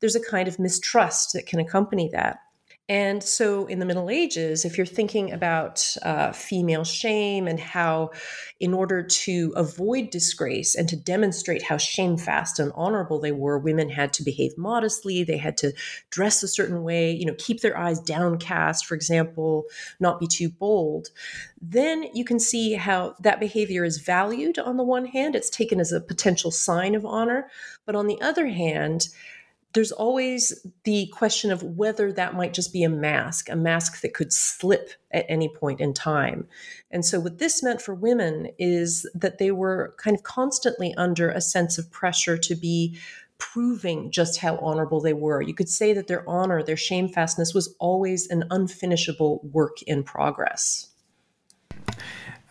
there's 0.00 0.14
a 0.14 0.20
kind 0.20 0.46
of 0.46 0.58
mistrust 0.58 1.32
that 1.32 1.46
can 1.46 1.58
accompany 1.58 2.08
that 2.08 2.38
and 2.86 3.22
so, 3.22 3.64
in 3.64 3.78
the 3.78 3.86
Middle 3.86 4.10
Ages, 4.10 4.66
if 4.66 4.76
you're 4.76 4.84
thinking 4.86 5.32
about 5.32 5.96
uh, 6.02 6.32
female 6.32 6.84
shame 6.84 7.48
and 7.48 7.58
how, 7.58 8.10
in 8.60 8.74
order 8.74 9.02
to 9.02 9.54
avoid 9.56 10.10
disgrace 10.10 10.74
and 10.74 10.86
to 10.90 10.96
demonstrate 10.96 11.62
how 11.62 11.78
shamefast 11.78 12.58
and 12.58 12.72
honorable 12.74 13.18
they 13.18 13.32
were, 13.32 13.58
women 13.58 13.88
had 13.88 14.12
to 14.12 14.22
behave 14.22 14.52
modestly. 14.58 15.24
They 15.24 15.38
had 15.38 15.56
to 15.58 15.72
dress 16.10 16.42
a 16.42 16.48
certain 16.48 16.82
way, 16.82 17.10
you 17.10 17.24
know, 17.24 17.34
keep 17.38 17.62
their 17.62 17.78
eyes 17.78 18.00
downcast, 18.00 18.84
for 18.84 18.94
example, 18.94 19.64
not 19.98 20.20
be 20.20 20.26
too 20.26 20.50
bold. 20.50 21.08
Then 21.62 22.04
you 22.12 22.26
can 22.26 22.38
see 22.38 22.74
how 22.74 23.14
that 23.20 23.40
behavior 23.40 23.84
is 23.84 23.96
valued 23.96 24.58
on 24.58 24.76
the 24.76 24.84
one 24.84 25.06
hand, 25.06 25.34
it's 25.34 25.48
taken 25.48 25.80
as 25.80 25.90
a 25.90 26.02
potential 26.02 26.50
sign 26.50 26.94
of 26.94 27.06
honor. 27.06 27.48
But 27.86 27.96
on 27.96 28.08
the 28.08 28.20
other 28.20 28.46
hand, 28.46 29.08
there's 29.74 29.92
always 29.92 30.66
the 30.84 31.06
question 31.08 31.50
of 31.50 31.62
whether 31.62 32.12
that 32.12 32.34
might 32.34 32.54
just 32.54 32.72
be 32.72 32.84
a 32.84 32.88
mask, 32.88 33.48
a 33.48 33.56
mask 33.56 34.00
that 34.00 34.14
could 34.14 34.32
slip 34.32 34.90
at 35.10 35.26
any 35.28 35.48
point 35.48 35.80
in 35.80 35.92
time. 35.92 36.46
And 36.90 37.04
so, 37.04 37.18
what 37.20 37.38
this 37.38 37.62
meant 37.62 37.82
for 37.82 37.94
women 37.94 38.48
is 38.58 39.08
that 39.14 39.38
they 39.38 39.50
were 39.50 39.94
kind 39.98 40.16
of 40.16 40.22
constantly 40.22 40.94
under 40.94 41.28
a 41.28 41.40
sense 41.40 41.76
of 41.76 41.90
pressure 41.90 42.38
to 42.38 42.54
be 42.54 42.96
proving 43.38 44.12
just 44.12 44.38
how 44.38 44.56
honorable 44.58 45.00
they 45.00 45.12
were. 45.12 45.42
You 45.42 45.54
could 45.54 45.68
say 45.68 45.92
that 45.92 46.06
their 46.06 46.28
honor, 46.28 46.62
their 46.62 46.76
shamefastness 46.76 47.52
was 47.52 47.74
always 47.80 48.30
an 48.30 48.44
unfinishable 48.50 49.44
work 49.50 49.82
in 49.82 50.04
progress. 50.04 50.88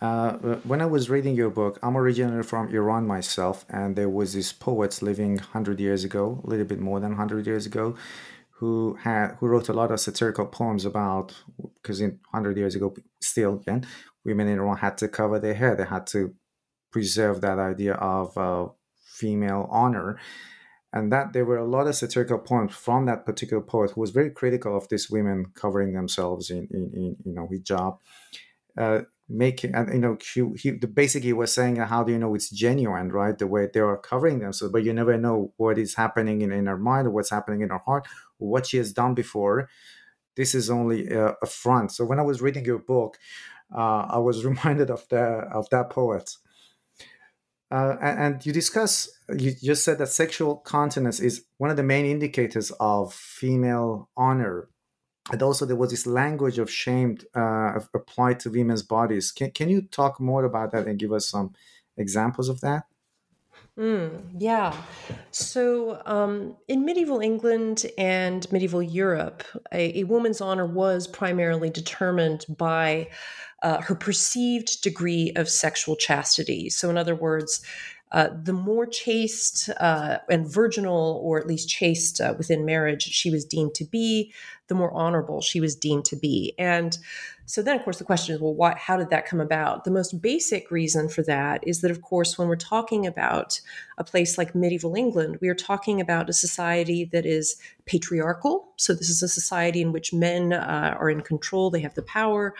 Uh, 0.04 0.56
when 0.64 0.82
I 0.82 0.86
was 0.86 1.08
reading 1.08 1.34
your 1.34 1.48
book, 1.48 1.78
I'm 1.82 1.96
originally 1.96 2.42
from 2.42 2.68
Iran 2.68 3.06
myself, 3.06 3.64
and 3.70 3.96
there 3.96 4.10
was 4.10 4.34
this 4.34 4.52
poet 4.52 5.00
living 5.00 5.36
100 5.36 5.80
years 5.80 6.04
ago, 6.04 6.42
a 6.44 6.46
little 6.46 6.66
bit 6.66 6.78
more 6.78 7.00
than 7.00 7.12
100 7.12 7.46
years 7.46 7.64
ago, 7.64 7.96
who 8.50 8.98
had 9.00 9.28
who 9.40 9.46
wrote 9.46 9.70
a 9.70 9.72
lot 9.72 9.90
of 9.90 9.98
satirical 9.98 10.44
poems 10.44 10.84
about 10.84 11.32
because 11.76 12.02
in 12.02 12.10
100 12.32 12.58
years 12.58 12.74
ago, 12.74 12.94
still 13.22 13.54
again, 13.54 13.86
women 14.26 14.46
in 14.46 14.58
Iran 14.58 14.76
had 14.76 14.98
to 14.98 15.08
cover 15.08 15.38
their 15.38 15.54
hair, 15.54 15.74
they 15.74 15.86
had 15.86 16.06
to 16.08 16.34
preserve 16.90 17.40
that 17.40 17.58
idea 17.58 17.94
of 17.94 18.36
uh, 18.36 18.68
female 19.06 19.66
honor. 19.70 20.20
And 20.92 21.10
that 21.12 21.32
there 21.32 21.46
were 21.46 21.56
a 21.56 21.64
lot 21.76 21.86
of 21.86 21.94
satirical 21.96 22.38
poems 22.38 22.74
from 22.74 23.06
that 23.06 23.24
particular 23.24 23.62
poet 23.62 23.92
who 23.92 24.02
was 24.02 24.10
very 24.10 24.30
critical 24.30 24.76
of 24.76 24.86
these 24.90 25.08
women 25.08 25.46
covering 25.54 25.94
themselves 25.94 26.50
in, 26.50 26.68
in, 26.70 26.90
in 26.92 27.16
you 27.24 27.34
know 27.34 27.48
hijab. 27.50 27.98
Uh, 28.76 29.02
and 29.28 29.92
you 29.92 29.98
know 29.98 30.18
he, 30.34 30.44
he 30.56 30.70
basically 30.72 31.32
was 31.32 31.52
saying 31.52 31.76
how 31.76 32.04
do 32.04 32.12
you 32.12 32.18
know 32.18 32.34
it's 32.34 32.50
genuine 32.50 33.10
right? 33.10 33.38
The 33.38 33.46
way 33.46 33.68
they 33.72 33.80
are 33.80 33.96
covering 33.96 34.40
themselves 34.40 34.72
but 34.72 34.84
you 34.84 34.92
never 34.92 35.16
know 35.16 35.52
what 35.56 35.78
is 35.78 35.94
happening 35.94 36.42
in, 36.42 36.52
in 36.52 36.66
her 36.66 36.76
mind 36.76 37.06
or 37.06 37.10
what's 37.10 37.30
happening 37.30 37.62
in 37.62 37.70
her 37.70 37.80
heart 37.86 38.06
what 38.38 38.66
she 38.66 38.76
has 38.76 38.92
done 38.92 39.14
before. 39.14 39.68
This 40.36 40.54
is 40.54 40.68
only 40.68 41.08
a, 41.08 41.36
a 41.42 41.46
front. 41.46 41.92
So 41.92 42.04
when 42.04 42.18
i 42.18 42.22
was 42.22 42.42
reading 42.42 42.64
your 42.64 42.78
book 42.78 43.18
uh, 43.74 44.06
i 44.10 44.18
was 44.18 44.44
reminded 44.50 44.90
of 44.90 45.08
the 45.08 45.22
of 45.52 45.68
that 45.70 45.90
poet. 45.90 46.30
Uh, 47.70 47.96
and 48.00 48.44
you 48.44 48.52
discuss 48.52 49.08
you 49.38 49.52
just 49.62 49.84
said 49.84 49.96
that 49.98 50.08
sexual 50.08 50.56
continence 50.56 51.18
is 51.18 51.46
one 51.56 51.70
of 51.70 51.76
the 51.76 51.82
main 51.82 52.04
indicators 52.04 52.70
of 52.78 53.14
female 53.14 54.10
honor 54.16 54.68
and 55.32 55.42
also 55.42 55.64
there 55.64 55.76
was 55.76 55.90
this 55.90 56.06
language 56.06 56.58
of 56.58 56.70
shame 56.70 57.18
uh, 57.34 57.78
applied 57.94 58.40
to 58.40 58.50
women's 58.50 58.82
bodies. 58.82 59.32
Can, 59.32 59.50
can 59.50 59.68
you 59.68 59.82
talk 59.82 60.20
more 60.20 60.44
about 60.44 60.72
that 60.72 60.86
and 60.86 60.98
give 60.98 61.12
us 61.12 61.28
some 61.28 61.54
examples 61.96 62.48
of 62.48 62.60
that? 62.60 62.84
Mm, 63.78 64.22
yeah. 64.38 64.76
So, 65.32 66.00
um, 66.06 66.56
in 66.68 66.84
medieval 66.84 67.20
England 67.20 67.86
and 67.98 68.50
medieval 68.52 68.82
Europe, 68.82 69.42
a, 69.72 70.00
a 70.00 70.04
woman's 70.04 70.40
honor 70.40 70.66
was 70.66 71.08
primarily 71.08 71.70
determined 71.70 72.44
by 72.48 73.08
uh, 73.64 73.80
her 73.80 73.96
perceived 73.96 74.80
degree 74.82 75.32
of 75.34 75.48
sexual 75.48 75.96
chastity. 75.96 76.70
So, 76.70 76.88
in 76.88 76.96
other 76.96 77.16
words, 77.16 77.64
uh, 78.12 78.28
the 78.40 78.52
more 78.52 78.86
chaste 78.86 79.70
uh, 79.80 80.18
and 80.30 80.46
virginal, 80.46 81.20
or 81.24 81.40
at 81.40 81.48
least 81.48 81.68
chaste 81.68 82.20
uh, 82.20 82.32
within 82.38 82.64
marriage, 82.64 83.02
she 83.02 83.28
was 83.28 83.44
deemed 83.44 83.74
to 83.74 83.84
be, 83.84 84.32
the 84.68 84.74
more 84.74 84.92
honorable 84.92 85.40
she 85.40 85.60
was 85.60 85.76
deemed 85.76 86.04
to 86.06 86.16
be. 86.16 86.54
And 86.58 86.96
so 87.46 87.62
then, 87.62 87.76
of 87.76 87.84
course, 87.84 87.98
the 87.98 88.04
question 88.04 88.34
is 88.34 88.40
well, 88.40 88.54
why, 88.54 88.74
how 88.76 88.96
did 88.96 89.10
that 89.10 89.26
come 89.26 89.40
about? 89.40 89.84
The 89.84 89.90
most 89.90 90.22
basic 90.22 90.70
reason 90.70 91.08
for 91.08 91.22
that 91.22 91.66
is 91.66 91.82
that, 91.82 91.90
of 91.90 92.00
course, 92.00 92.38
when 92.38 92.48
we're 92.48 92.56
talking 92.56 93.06
about 93.06 93.60
a 93.98 94.04
place 94.04 94.38
like 94.38 94.54
medieval 94.54 94.94
England, 94.94 95.38
we 95.40 95.48
are 95.48 95.54
talking 95.54 96.00
about 96.00 96.30
a 96.30 96.32
society 96.32 97.04
that 97.12 97.26
is 97.26 97.56
patriarchal. 97.84 98.72
So, 98.76 98.94
this 98.94 99.10
is 99.10 99.22
a 99.22 99.28
society 99.28 99.82
in 99.82 99.92
which 99.92 100.14
men 100.14 100.52
uh, 100.54 100.96
are 100.98 101.10
in 101.10 101.20
control, 101.20 101.70
they 101.70 101.80
have 101.80 101.94
the 101.94 102.02
power. 102.02 102.54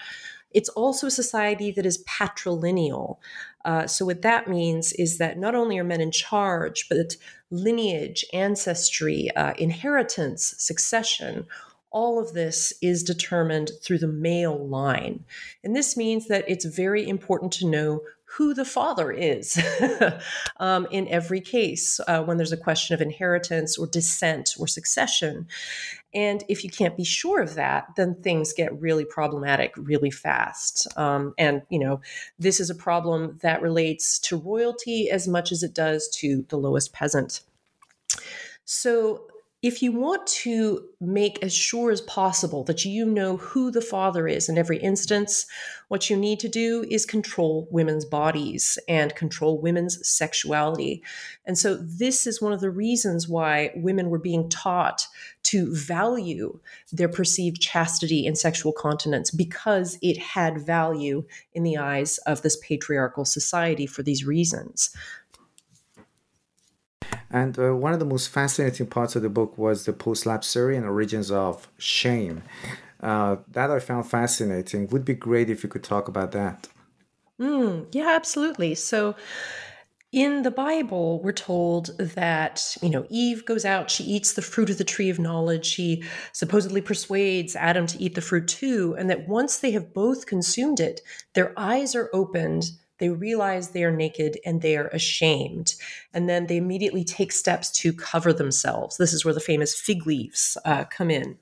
It's 0.51 0.69
also 0.69 1.09
a 1.09 1.11
society 1.11 1.73
that 1.73 1.85
is 1.85 2.05
patrilineal. 2.05 3.17
Uh, 3.65 3.87
so, 3.87 4.05
what 4.05 4.23
that 4.23 4.49
means 4.49 4.93
is 4.93 5.17
that 5.17 5.39
not 5.39 5.55
only 5.55 5.79
are 5.79 5.85
men 5.85 6.03
in 6.03 6.11
charge, 6.11 6.89
but 6.91 7.17
lineage, 7.51 8.25
ancestry, 8.35 9.31
uh, 9.35 9.55
inheritance, 9.59 10.55
succession, 10.59 11.47
all 11.95 12.19
of 12.19 12.35
this 12.35 12.73
is 12.83 13.05
determined 13.05 13.71
through 13.81 13.99
the 13.99 14.09
male 14.09 14.67
line. 14.67 15.25
And 15.63 15.75
this 15.75 15.97
means 15.97 16.27
that 16.27 16.45
it's 16.49 16.65
very 16.65 17.09
important 17.09 17.53
to 17.55 17.67
know 17.67 18.03
who 18.25 18.53
the 18.53 18.65
father 18.65 19.13
is 19.13 19.57
um, 20.59 20.89
in 20.91 21.07
every 21.07 21.41
case 21.41 22.01
uh, 22.09 22.21
when 22.25 22.37
there's 22.37 22.51
a 22.51 22.57
question 22.57 22.93
of 22.93 23.01
inheritance 23.01 23.79
or 23.79 23.87
descent 23.87 24.57
or 24.59 24.67
succession. 24.67 25.47
And 26.13 26.43
if 26.49 26.65
you 26.65 26.71
can't 26.71 26.97
be 26.97 27.05
sure 27.05 27.41
of 27.41 27.55
that, 27.55 27.87
then 27.97 28.17
things 28.17 28.53
get 28.53 28.81
really 28.81 29.05
problematic 29.05 29.73
really 29.77 30.11
fast. 30.11 30.89
Um, 30.99 31.33
and, 31.39 31.63
you 31.71 31.79
know, 31.79 32.01
this 32.41 32.59
is 32.59 32.71
a 32.71 32.75
problem 32.75 33.39
that 33.43 33.63
relates 33.63 34.19
to 34.21 34.37
royalty 34.37 35.11
as 35.11 35.29
much 35.29 35.53
as 35.53 35.63
it 35.63 35.75
does 35.75 36.09
to 36.17 36.45
the 36.49 36.57
lowest 36.57 36.93
peasant. 36.93 37.43
So 38.65 39.29
if 39.65 39.83
you 39.83 39.93
want 39.93 40.27
to 40.27 40.87
make 41.01 41.43
as 41.43 41.55
sure 41.55 41.91
as 41.91 42.03
possible 42.03 42.65
that 42.65 42.85
you 42.85 43.07
know 43.07 43.39
who 43.39 43.71
the 43.71 43.81
father 43.81 44.29
is 44.29 44.47
in 44.47 44.59
every 44.59 44.77
instance, 44.77 45.47
what 45.89 46.11
you 46.11 46.19
need 46.19 46.39
to 46.41 46.51
do 46.51 46.85
is 46.91 47.07
control 47.07 47.67
women's 47.71 48.05
bodies 48.05 48.79
and 48.91 49.15
control 49.15 49.59
women's 49.59 50.07
sexuality. 50.07 51.03
And 51.47 51.57
so, 51.57 51.77
this 51.77 52.27
is 52.27 52.43
one 52.43 52.53
of 52.53 52.61
the 52.61 52.71
reasons 52.71 53.27
why 53.27 53.71
women 53.75 54.11
were 54.11 54.19
being 54.19 54.51
taught 54.51 55.07
to 55.45 55.75
value 55.75 56.61
their 56.93 57.09
perceived 57.09 57.59
chastity 57.59 58.27
and 58.27 58.37
sexual 58.37 58.73
continence 58.73 59.31
because 59.31 59.97
it 60.03 60.19
had 60.19 60.61
value 60.61 61.25
in 61.55 61.63
the 61.63 61.79
eyes 61.79 62.19
of 62.27 62.43
this 62.43 62.59
patriarchal 62.59 63.25
society 63.25 63.87
for 63.87 64.03
these 64.03 64.27
reasons. 64.27 64.95
And 67.35 67.59
uh, 67.59 67.75
one 67.75 67.93
of 67.93 67.99
the 67.99 68.05
most 68.05 68.29
fascinating 68.29 68.87
parts 68.87 69.17
of 69.17 69.23
the 69.23 69.29
book 69.29 69.59
was 69.59 69.87
the 69.87 69.93
post-lapsarian 69.93 70.85
origins 70.85 71.33
of 71.33 71.67
shame. 71.79 72.45
Uh, 73.01 73.39
that 73.51 73.73
I 73.73 73.81
found 73.81 74.09
fascinating. 74.09 74.87
Would 74.87 75.05
be 75.05 75.15
great 75.15 75.51
if 75.51 75.65
you 75.65 75.69
could 75.69 75.83
talk 75.83 76.07
about 76.07 76.31
that. 76.31 76.69
Mm, 77.41 77.89
yeah, 77.91 78.13
absolutely. 78.15 78.77
So, 78.77 79.17
in 80.13 80.43
the 80.43 80.53
Bible, 80.53 81.21
we're 81.25 81.33
told 81.33 81.99
that, 81.99 82.77
you 82.81 82.89
know, 82.89 83.05
Eve 83.11 83.45
goes 83.45 83.65
out, 83.65 83.91
she 83.91 84.05
eats 84.05 84.35
the 84.35 84.41
fruit 84.41 84.71
of 84.71 84.79
the 84.79 84.85
tree 84.85 85.11
of 85.11 85.19
knowledge. 85.19 85.67
She 85.67 86.05
supposedly 86.33 86.81
persuades 86.81 87.57
Adam 87.57 87.89
to 87.89 88.01
eat 88.01 88.15
the 88.15 88.21
fruit 88.21 88.47
too. 88.47 88.95
And 88.97 89.11
that 89.11 89.27
once 89.27 89.59
they 89.59 89.73
have 89.73 89.93
both 89.93 90.27
consumed 90.27 90.79
it, 90.79 91.01
their 91.33 91.53
eyes 91.59 91.97
are 91.97 92.11
opened 92.13 92.71
they 93.05 93.11
realize 93.11 93.69
they 93.69 93.85
are 93.85 93.95
naked 93.95 94.39
and 94.47 94.63
they 94.63 94.79
are 94.79 94.89
ashamed. 94.89 95.75
And 96.15 96.27
then 96.27 96.47
they 96.47 96.57
immediately 96.57 97.05
take 97.05 97.33
steps 97.33 97.71
to 97.73 97.93
cover 97.93 98.33
themselves. 98.33 98.97
This 98.97 99.13
is 99.13 99.27
where 99.27 99.35
the 99.35 99.41
famous 99.41 99.79
fig 99.79 100.07
leaves 100.07 100.57
uh, 100.65 100.85
come 100.85 101.11
in. 101.11 101.37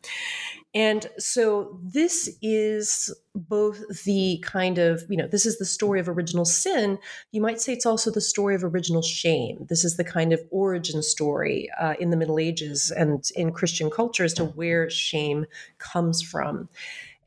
And 0.75 1.07
so 1.19 1.79
this 1.81 2.37
is 2.43 3.15
both 3.37 3.79
the 4.05 4.43
kind 4.45 4.79
of, 4.79 5.05
you 5.09 5.17
know, 5.17 5.29
this 5.29 5.47
is 5.47 5.59
the 5.59 5.65
story 5.65 6.01
of 6.01 6.09
original 6.09 6.45
sin. 6.45 6.99
You 7.31 7.41
might 7.41 7.61
say 7.61 7.75
it's 7.75 7.87
also 7.87 8.11
the 8.11 8.21
story 8.21 8.57
of 8.57 8.65
original 8.65 9.03
shame. 9.03 9.65
This 9.69 9.85
is 9.85 9.97
the 9.97 10.05
kind 10.05 10.33
of 10.33 10.41
origin 10.51 11.01
story 11.01 11.71
uh, 11.81 11.95
in 12.01 12.11
the 12.11 12.17
Middle 12.17 12.41
Ages 12.41 12.91
and 12.91 13.23
in 13.37 13.53
Christian 13.53 13.89
culture 13.89 14.25
as 14.25 14.35
to 14.35 14.47
where 14.47 14.91
shame 14.91 15.47
comes 15.79 16.23
from. 16.23 16.69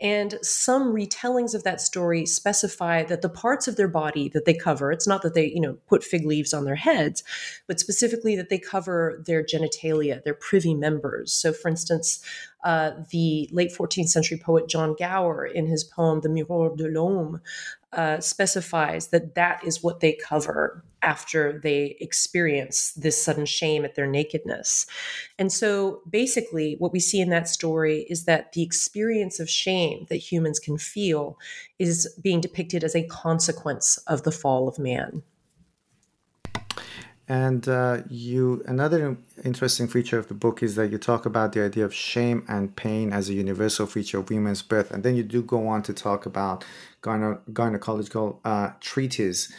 And 0.02 0.38
some 0.42 0.94
retellings 0.94 1.56
of 1.56 1.64
that 1.64 1.80
story 1.80 2.26
specify 2.26 3.04
that 3.04 3.22
the 3.22 3.30
parts 3.30 3.68
of 3.68 3.78
their 3.78 3.88
body 3.88 4.28
that 4.30 4.46
they 4.46 4.54
cover, 4.54 4.92
it's 4.92 5.08
not 5.08 5.22
that 5.22 5.34
they, 5.34 5.48
you 5.48 5.62
know, 5.62 5.78
put 5.88 6.04
fig 6.04 6.26
leaves 6.26 6.54
on 6.54 6.66
their 6.66 6.76
heads, 6.76 7.24
but 7.68 7.80
specifically 7.80 8.36
that 8.36 8.50
they 8.50 8.60
cover 8.60 9.24
their 9.26 9.44
genitalia, 9.44 10.22
their 10.24 10.34
privy 10.34 10.74
members. 10.74 11.32
So, 11.32 11.54
for 11.54 11.70
instance, 11.70 12.24
uh, 12.66 12.92
the 13.12 13.48
late 13.52 13.72
14th 13.72 14.10
century 14.10 14.38
poet 14.38 14.68
John 14.68 14.96
Gower, 14.98 15.46
in 15.46 15.68
his 15.68 15.84
poem 15.84 16.22
The 16.22 16.30
Mirour 16.30 16.76
de 16.76 16.90
l'Omme, 16.90 17.40
uh, 17.96 18.20
specifies 18.20 19.08
that 19.08 19.36
that 19.36 19.64
is 19.66 19.82
what 19.82 20.02
they 20.02 20.14
cover 20.14 20.84
after 21.02 21.60
they 21.60 21.96
experience 22.02 22.92
this 22.94 23.22
sudden 23.22 23.46
shame 23.46 23.86
at 23.86 23.96
their 23.96 24.08
nakedness. 24.08 24.86
And 25.40 25.52
so 25.52 26.02
basically, 26.10 26.76
what 26.80 26.92
we 26.92 27.00
see 27.00 27.22
in 27.22 27.30
that 27.30 27.48
story 27.48 28.06
is 28.10 28.26
that 28.26 28.52
the 28.54 28.64
experience 28.64 29.40
of 29.40 29.50
shame 29.50 30.08
that 30.10 30.18
humans 30.18 30.60
can 30.60 30.78
feel 30.78 31.38
is 31.80 32.14
being 32.22 32.42
depicted 32.42 32.84
as 32.84 32.96
a 32.96 33.08
consequence 33.08 33.98
of 34.08 34.24
the 34.24 34.32
fall 34.32 34.68
of 34.68 34.80
man. 34.80 35.24
And 37.28 37.68
uh, 37.68 38.04
you, 38.08 38.64
another 38.68 39.18
interesting 39.44 39.88
feature 39.88 40.20
of 40.20 40.28
the 40.28 40.36
book 40.36 40.62
is 40.62 40.76
that 40.76 40.92
you 40.92 41.00
talk 41.00 41.26
about 41.26 41.54
the 41.54 41.64
idea 41.64 41.84
of 41.84 41.94
shame 41.94 42.46
and 42.48 42.76
pain 42.76 43.12
as 43.12 43.30
a 43.30 43.34
universal 43.34 43.88
feature 43.88 44.20
of 44.20 44.30
women's 44.30 44.62
birth, 44.62 44.92
and 44.92 45.04
then 45.04 45.16
you 45.16 45.24
do 45.24 45.42
go 45.42 45.68
on 45.68 45.82
to 45.84 45.94
talk 45.94 46.28
about 46.28 46.64
gyne- 47.02 47.40
gynecological 47.52 48.40
uh, 48.46 48.72
treatise 48.80 49.52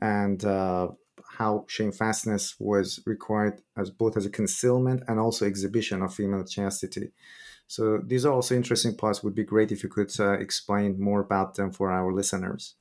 and 0.00 0.46
uh, 0.46 0.88
how 1.36 1.66
shamefastness 1.68 2.54
was 2.58 3.00
required 3.04 3.60
as 3.76 3.90
both 3.90 4.16
as 4.16 4.24
a 4.24 4.30
concealment 4.30 5.02
and 5.06 5.20
also 5.20 5.44
exhibition 5.44 6.00
of 6.00 6.14
female 6.14 6.44
chastity. 6.44 7.12
So 7.66 7.98
these 7.98 8.24
are 8.24 8.32
also 8.32 8.54
interesting 8.56 8.96
parts. 8.96 9.22
Would 9.22 9.34
be 9.34 9.44
great 9.44 9.72
if 9.72 9.82
you 9.82 9.90
could 9.90 10.10
uh, 10.18 10.32
explain 10.32 10.98
more 10.98 11.20
about 11.20 11.54
them 11.54 11.70
for 11.70 11.90
our 11.90 12.12
listeners. 12.12 12.76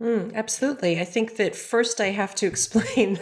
Mm, 0.00 0.32
absolutely. 0.34 1.00
I 1.00 1.04
think 1.04 1.36
that 1.36 1.56
first 1.56 2.00
I 2.00 2.06
have 2.06 2.34
to 2.36 2.46
explain 2.54 3.14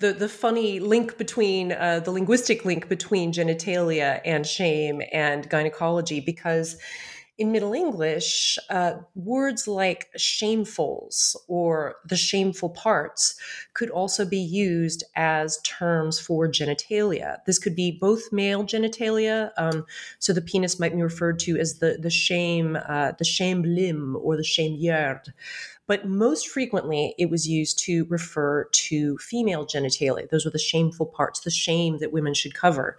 the, 0.00 0.12
the 0.12 0.28
funny 0.28 0.80
link 0.80 1.16
between 1.16 1.72
uh, 1.72 2.00
the 2.00 2.10
linguistic 2.10 2.64
link 2.64 2.88
between 2.88 3.32
genitalia 3.32 4.20
and 4.24 4.46
shame 4.46 5.00
and 5.12 5.48
gynecology, 5.48 6.20
because 6.20 6.76
in 7.36 7.52
Middle 7.52 7.72
English, 7.72 8.58
uh, 8.68 8.94
words 9.14 9.68
like 9.68 10.08
shamefuls 10.18 11.36
or 11.46 11.94
the 12.04 12.16
shameful 12.16 12.70
parts 12.70 13.36
could 13.74 13.90
also 13.90 14.24
be 14.24 14.40
used 14.40 15.04
as 15.14 15.60
terms 15.62 16.18
for 16.18 16.48
genitalia. 16.48 17.36
This 17.46 17.60
could 17.60 17.76
be 17.76 17.92
both 17.92 18.32
male 18.32 18.64
genitalia, 18.64 19.52
um, 19.56 19.86
so 20.18 20.32
the 20.32 20.42
penis 20.42 20.80
might 20.80 20.96
be 20.96 21.00
referred 21.00 21.38
to 21.40 21.56
as 21.58 21.78
the 21.78 21.96
the 22.02 22.10
shame, 22.10 22.76
uh, 22.88 23.12
the 23.16 23.24
shame 23.24 23.62
limb 23.62 24.16
or 24.20 24.36
the 24.36 24.42
shame 24.42 24.74
yard 24.74 25.32
but 25.88 26.06
most 26.06 26.46
frequently 26.46 27.14
it 27.18 27.30
was 27.30 27.48
used 27.48 27.78
to 27.80 28.04
refer 28.04 28.68
to 28.72 29.18
female 29.18 29.66
genitalia. 29.66 30.30
Those 30.30 30.44
were 30.44 30.52
the 30.52 30.58
shameful 30.58 31.06
parts, 31.06 31.40
the 31.40 31.50
shame 31.50 31.98
that 31.98 32.12
women 32.12 32.34
should 32.34 32.54
cover. 32.54 32.96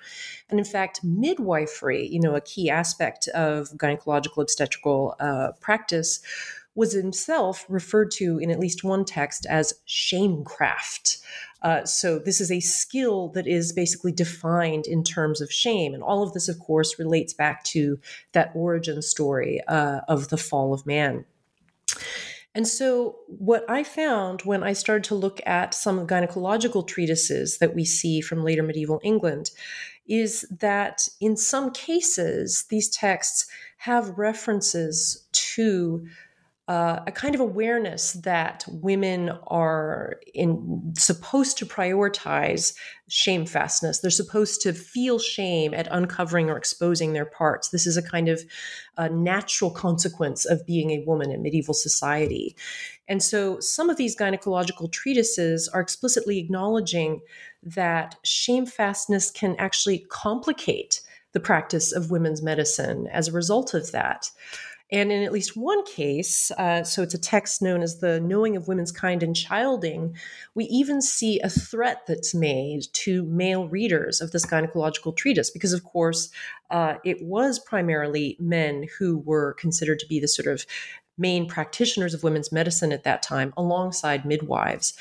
And 0.49 0.59
in 0.59 0.65
fact, 0.65 1.01
midwifery, 1.03 2.07
you 2.07 2.19
know, 2.19 2.35
a 2.35 2.41
key 2.41 2.69
aspect 2.69 3.29
of 3.29 3.69
gynecological 3.77 4.41
obstetrical 4.41 5.15
uh, 5.21 5.51
practice, 5.61 6.19
was 6.75 6.93
himself 6.93 7.65
referred 7.67 8.09
to 8.09 8.37
in 8.37 8.49
at 8.49 8.59
least 8.59 8.83
one 8.83 9.03
text 9.03 9.45
as 9.49 9.73
shamecraft. 9.87 11.21
Uh, 11.61 11.83
so, 11.83 12.19
this 12.19 12.39
is 12.39 12.51
a 12.51 12.61
skill 12.61 13.27
that 13.29 13.45
is 13.45 13.73
basically 13.73 14.13
defined 14.13 14.87
in 14.87 15.03
terms 15.03 15.41
of 15.41 15.51
shame. 15.51 15.93
And 15.93 16.01
all 16.01 16.23
of 16.23 16.31
this, 16.31 16.47
of 16.47 16.57
course, 16.59 16.97
relates 16.97 17.33
back 17.33 17.65
to 17.65 17.99
that 18.31 18.51
origin 18.55 19.01
story 19.01 19.59
uh, 19.67 20.01
of 20.07 20.29
the 20.29 20.37
fall 20.37 20.73
of 20.73 20.85
man. 20.85 21.25
And 22.55 22.67
so, 22.67 23.17
what 23.27 23.63
I 23.69 23.83
found 23.83 24.41
when 24.41 24.63
I 24.63 24.73
started 24.73 25.03
to 25.05 25.15
look 25.15 25.39
at 25.45 25.73
some 25.73 26.07
gynecological 26.07 26.87
treatises 26.87 27.59
that 27.59 27.75
we 27.75 27.85
see 27.85 28.21
from 28.21 28.43
later 28.43 28.63
medieval 28.63 28.99
England 29.03 29.51
is 30.07 30.45
that 30.49 31.07
in 31.21 31.37
some 31.37 31.71
cases, 31.71 32.65
these 32.69 32.89
texts 32.89 33.47
have 33.77 34.17
references 34.17 35.27
to 35.31 36.07
uh, 36.69 37.01
a 37.07 37.11
kind 37.11 37.33
of 37.33 37.41
awareness 37.41 38.13
that 38.13 38.63
women 38.67 39.31
are 39.47 40.19
in, 40.35 40.93
supposed 40.95 41.57
to 41.57 41.65
prioritize 41.65 42.75
shamefastness. 43.09 44.01
They're 44.01 44.11
supposed 44.11 44.61
to 44.61 44.73
feel 44.73 45.17
shame 45.17 45.73
at 45.73 45.87
uncovering 45.89 46.47
or 46.47 46.57
exposing 46.57 47.13
their 47.13 47.25
parts. 47.25 47.69
This 47.69 47.87
is 47.87 47.97
a 47.97 48.03
kind 48.03 48.29
of 48.29 48.43
a 48.97 49.09
natural 49.09 49.71
consequence 49.71 50.45
of 50.45 50.63
being 50.67 50.91
a 50.91 51.03
woman 51.05 51.31
in 51.31 51.41
medieval 51.41 51.73
society. 51.73 52.55
And 53.07 53.23
so 53.23 53.59
some 53.59 53.89
of 53.89 53.97
these 53.97 54.15
gynecological 54.15 54.91
treatises 54.91 55.67
are 55.69 55.81
explicitly 55.81 56.37
acknowledging 56.37 57.21
that 57.63 58.15
shamefastness 58.23 59.33
can 59.33 59.55
actually 59.57 60.05
complicate 60.09 61.01
the 61.31 61.39
practice 61.39 61.91
of 61.91 62.11
women's 62.11 62.43
medicine 62.43 63.07
as 63.11 63.27
a 63.27 63.31
result 63.31 63.73
of 63.73 63.91
that. 63.91 64.29
And 64.91 65.11
in 65.11 65.21
at 65.21 65.31
least 65.31 65.55
one 65.55 65.85
case, 65.85 66.49
uh, 66.57 66.83
so 66.83 67.03
it's 67.03 67.13
a 67.13 67.19
text 67.21 67.61
known 67.61 67.83
as 67.83 67.99
the 67.99 68.19
Knowing 68.19 68.55
of 68.55 68.67
Women's 68.67 68.91
Kind 68.91 69.21
and 69.21 69.35
Childing, 69.35 70.15
we 70.55 70.65
even 70.65 70.99
see 71.01 71.39
a 71.41 71.49
threat 71.49 72.07
that's 72.07 72.33
made 72.33 72.85
to 72.93 73.23
male 73.25 73.67
readers 73.67 74.19
of 74.19 74.31
this 74.31 74.47
gynecological 74.47 75.15
treatise, 75.15 75.51
because 75.51 75.73
of 75.73 75.83
course, 75.83 76.31
uh, 76.71 76.95
it 77.05 77.17
was 77.21 77.59
primarily 77.59 78.35
men 78.39 78.87
who 78.97 79.19
were 79.19 79.53
considered 79.53 79.99
to 79.99 80.07
be 80.07 80.19
the 80.19 80.27
sort 80.27 80.47
of 80.47 80.65
main 81.19 81.45
practitioners 81.47 82.13
of 82.13 82.23
women's 82.23 82.51
medicine 82.51 82.91
at 82.91 83.03
that 83.03 83.21
time, 83.21 83.53
alongside 83.57 84.25
midwives. 84.25 84.93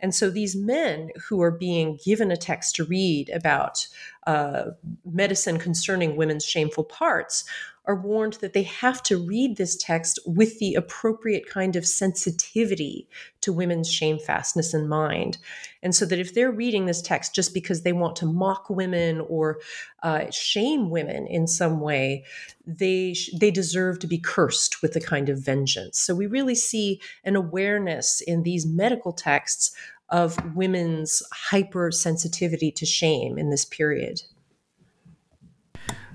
And 0.00 0.14
so 0.14 0.30
these 0.30 0.56
men 0.56 1.10
who 1.28 1.42
are 1.42 1.50
being 1.50 1.98
given 2.04 2.30
a 2.30 2.36
text 2.36 2.76
to 2.76 2.84
read 2.84 3.28
about 3.28 3.86
uh, 4.26 4.70
medicine 5.04 5.58
concerning 5.58 6.16
women's 6.16 6.44
shameful 6.44 6.84
parts 6.84 7.44
are 7.86 7.94
warned 7.94 8.34
that 8.34 8.52
they 8.52 8.64
have 8.64 9.02
to 9.04 9.16
read 9.16 9.56
this 9.56 9.76
text 9.76 10.18
with 10.26 10.58
the 10.58 10.74
appropriate 10.74 11.48
kind 11.48 11.76
of 11.76 11.86
sensitivity 11.86 13.08
to 13.40 13.52
women's 13.52 13.88
shamefastness 13.88 14.74
in 14.74 14.88
mind. 14.88 15.38
And 15.82 15.94
so 15.94 16.04
that 16.06 16.18
if 16.18 16.34
they're 16.34 16.50
reading 16.50 16.86
this 16.86 17.00
text 17.00 17.34
just 17.34 17.54
because 17.54 17.82
they 17.82 17.92
want 17.92 18.16
to 18.16 18.26
mock 18.26 18.68
women 18.68 19.20
or 19.28 19.60
uh, 20.02 20.30
shame 20.30 20.90
women 20.90 21.28
in 21.28 21.46
some 21.46 21.80
way, 21.80 22.24
they, 22.66 23.14
they 23.38 23.52
deserve 23.52 24.00
to 24.00 24.08
be 24.08 24.18
cursed 24.18 24.82
with 24.82 24.96
a 24.96 25.00
kind 25.00 25.28
of 25.28 25.38
vengeance. 25.38 26.00
So 26.00 26.14
we 26.14 26.26
really 26.26 26.56
see 26.56 27.00
an 27.24 27.36
awareness 27.36 28.20
in 28.20 28.42
these 28.42 28.66
medical 28.66 29.12
texts 29.12 29.76
of 30.08 30.54
women's 30.54 31.22
hypersensitivity 31.50 32.74
to 32.74 32.86
shame 32.86 33.38
in 33.38 33.50
this 33.50 33.64
period. 33.64 34.22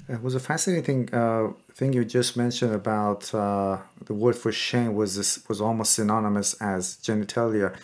It 0.10 0.22
was 0.22 0.36
a 0.36 0.40
fascinating 0.40 1.14
uh, 1.14 1.52
thing 1.74 1.94
you 1.94 2.04
just 2.04 2.36
mentioned 2.36 2.74
about 2.74 3.34
uh, 3.34 3.78
the 4.06 4.14
word 4.14 4.36
for 4.36 4.52
shame 4.52 4.96
was 4.96 5.16
this, 5.16 5.48
was 5.48 5.62
almost 5.62 5.94
synonymous 5.94 6.54
as 6.56 6.98
genitalia, 6.98 7.76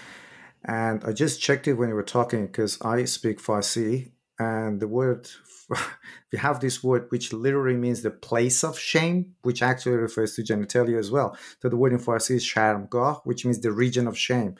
and 0.66 1.04
I 1.06 1.14
just 1.14 1.42
checked 1.42 1.68
it 1.68 1.74
when 1.74 1.90
you 1.90 1.96
were 1.96 2.04
talking 2.04 2.48
because 2.48 2.82
I 2.82 3.06
speak 3.06 3.40
Farsi, 3.40 4.12
and 4.40 4.80
the 4.80 4.88
word 4.88 5.30
we 6.32 6.40
have 6.40 6.60
this 6.60 6.84
word 6.84 7.06
which 7.10 7.34
literally 7.34 7.78
means 7.78 8.02
the 8.02 8.12
place 8.12 8.64
of 8.64 8.80
shame, 8.80 9.36
which 9.44 9.62
actually 9.62 9.96
refers 9.96 10.36
to 10.36 10.44
genitalia 10.44 10.98
as 10.98 11.12
well. 11.12 11.38
So 11.62 11.70
the 11.70 11.78
word 11.78 11.94
in 11.94 12.00
Farsi 12.00 12.36
is 12.36 12.46
sharmgah, 12.46 13.22
which 13.26 13.46
means 13.46 13.60
the 13.60 13.72
region 13.72 14.08
of 14.08 14.18
shame 14.18 14.56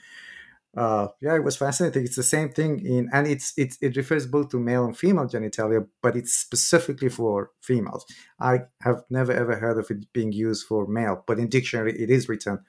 uh, 0.76 1.08
yeah, 1.22 1.36
it 1.36 1.44
was 1.44 1.56
fascinating. 1.56 2.04
It's 2.04 2.16
the 2.16 2.24
same 2.24 2.50
thing 2.50 2.86
in, 2.86 3.10
and 3.14 3.28
it's, 3.28 3.54
it's 3.58 3.78
it 3.82 3.96
refers 3.96 4.28
both 4.28 4.50
to 4.50 4.60
male 4.60 4.86
and 4.86 4.98
female 4.98 5.28
genitalia, 5.28 5.88
but 6.02 6.16
it's 6.16 6.34
specifically 6.34 7.10
for 7.10 7.52
females. 7.62 8.06
I 8.40 8.62
have 8.82 9.04
never 9.10 9.32
ever 9.32 9.56
heard 9.56 9.78
of 9.80 9.90
it 9.90 10.12
being 10.14 10.32
used 10.32 10.68
for 10.68 10.88
male, 10.88 11.24
but 11.26 11.40
in 11.40 11.50
dictionary 11.50 12.00
it 12.00 12.10
is 12.10 12.30
written 12.30 12.60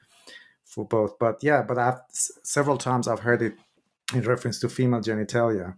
for 0.65 0.87
both. 0.87 1.19
But 1.19 1.43
yeah, 1.43 1.63
but 1.63 1.79
I've 1.79 2.01
several 2.13 2.79
times 2.79 3.09
I've 3.09 3.21
heard 3.21 3.43
it 3.43 3.55
in 4.15 4.23
reference 4.23 4.61
to 4.61 4.69
female 4.69 5.01
genitalia. 5.01 5.77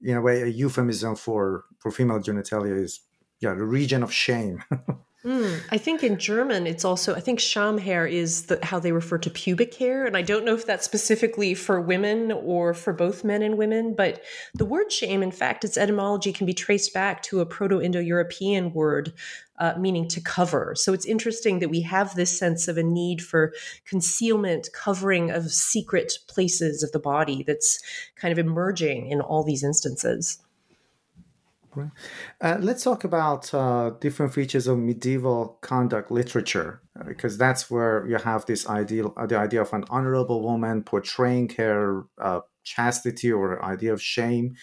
In 0.00 0.16
a 0.16 0.20
way, 0.20 0.42
a 0.42 0.46
euphemism 0.46 1.16
for 1.16 1.64
for 1.78 1.90
female 1.90 2.20
genitalia 2.20 2.80
is 2.80 3.00
yeah 3.40 3.54
the 3.54 3.64
region 3.64 4.02
of 4.02 4.12
shame. 4.12 4.62
Mm, 5.24 5.60
I 5.72 5.78
think 5.78 6.04
in 6.04 6.16
German, 6.16 6.68
it's 6.68 6.84
also, 6.84 7.12
I 7.14 7.20
think 7.20 7.40
Schamhaar 7.40 8.08
is 8.08 8.46
the, 8.46 8.64
how 8.64 8.78
they 8.78 8.92
refer 8.92 9.18
to 9.18 9.30
pubic 9.30 9.74
hair. 9.74 10.06
And 10.06 10.16
I 10.16 10.22
don't 10.22 10.44
know 10.44 10.54
if 10.54 10.64
that's 10.64 10.84
specifically 10.84 11.54
for 11.54 11.80
women 11.80 12.30
or 12.30 12.72
for 12.72 12.92
both 12.92 13.24
men 13.24 13.42
and 13.42 13.58
women, 13.58 13.94
but 13.94 14.22
the 14.54 14.64
word 14.64 14.92
shame, 14.92 15.24
in 15.24 15.32
fact, 15.32 15.64
its 15.64 15.76
etymology 15.76 16.32
can 16.32 16.46
be 16.46 16.54
traced 16.54 16.94
back 16.94 17.20
to 17.24 17.40
a 17.40 17.46
Proto 17.46 17.80
Indo 17.80 17.98
European 17.98 18.72
word 18.72 19.12
uh, 19.58 19.74
meaning 19.76 20.06
to 20.06 20.20
cover. 20.20 20.74
So 20.76 20.92
it's 20.92 21.04
interesting 21.04 21.58
that 21.58 21.70
we 21.70 21.80
have 21.80 22.14
this 22.14 22.38
sense 22.38 22.68
of 22.68 22.78
a 22.78 22.84
need 22.84 23.20
for 23.20 23.52
concealment, 23.86 24.68
covering 24.72 25.32
of 25.32 25.50
secret 25.50 26.12
places 26.28 26.84
of 26.84 26.92
the 26.92 27.00
body 27.00 27.42
that's 27.42 27.82
kind 28.14 28.30
of 28.30 28.38
emerging 28.38 29.08
in 29.08 29.20
all 29.20 29.42
these 29.42 29.64
instances. 29.64 30.38
Right. 31.74 31.90
Uh, 32.40 32.56
let's 32.60 32.82
talk 32.82 33.04
about 33.04 33.52
uh, 33.52 33.90
different 34.00 34.32
features 34.32 34.66
of 34.66 34.78
medieval 34.78 35.58
conduct 35.60 36.10
literature, 36.10 36.80
uh, 36.98 37.04
because 37.04 37.36
that's 37.36 37.70
where 37.70 38.06
you 38.06 38.16
have 38.16 38.46
this 38.46 38.68
ideal, 38.68 39.12
uh, 39.16 39.26
the 39.26 39.36
idea 39.36 39.60
of 39.60 39.72
an 39.72 39.84
honorable 39.90 40.42
woman 40.42 40.82
portraying 40.82 41.50
her 41.50 42.04
uh, 42.20 42.40
chastity 42.64 43.30
or 43.30 43.62
idea 43.64 43.92
of 43.92 44.00
shame. 44.00 44.54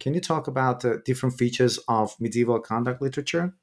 Can 0.00 0.14
you 0.14 0.20
talk 0.20 0.46
about 0.46 0.80
the 0.80 1.02
different 1.04 1.36
features 1.38 1.78
of 1.88 2.14
medieval 2.20 2.60
conduct 2.60 3.00
literature? 3.00 3.54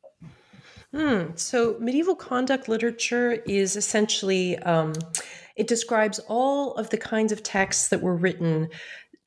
Hmm. 0.93 1.27
So, 1.35 1.77
medieval 1.79 2.15
conduct 2.15 2.67
literature 2.67 3.31
is 3.45 3.75
essentially 3.77 4.57
um, 4.59 4.93
it 5.55 5.67
describes 5.67 6.19
all 6.27 6.73
of 6.75 6.89
the 6.89 6.97
kinds 6.97 7.31
of 7.31 7.43
texts 7.43 7.89
that 7.89 8.01
were 8.01 8.15
written 8.15 8.69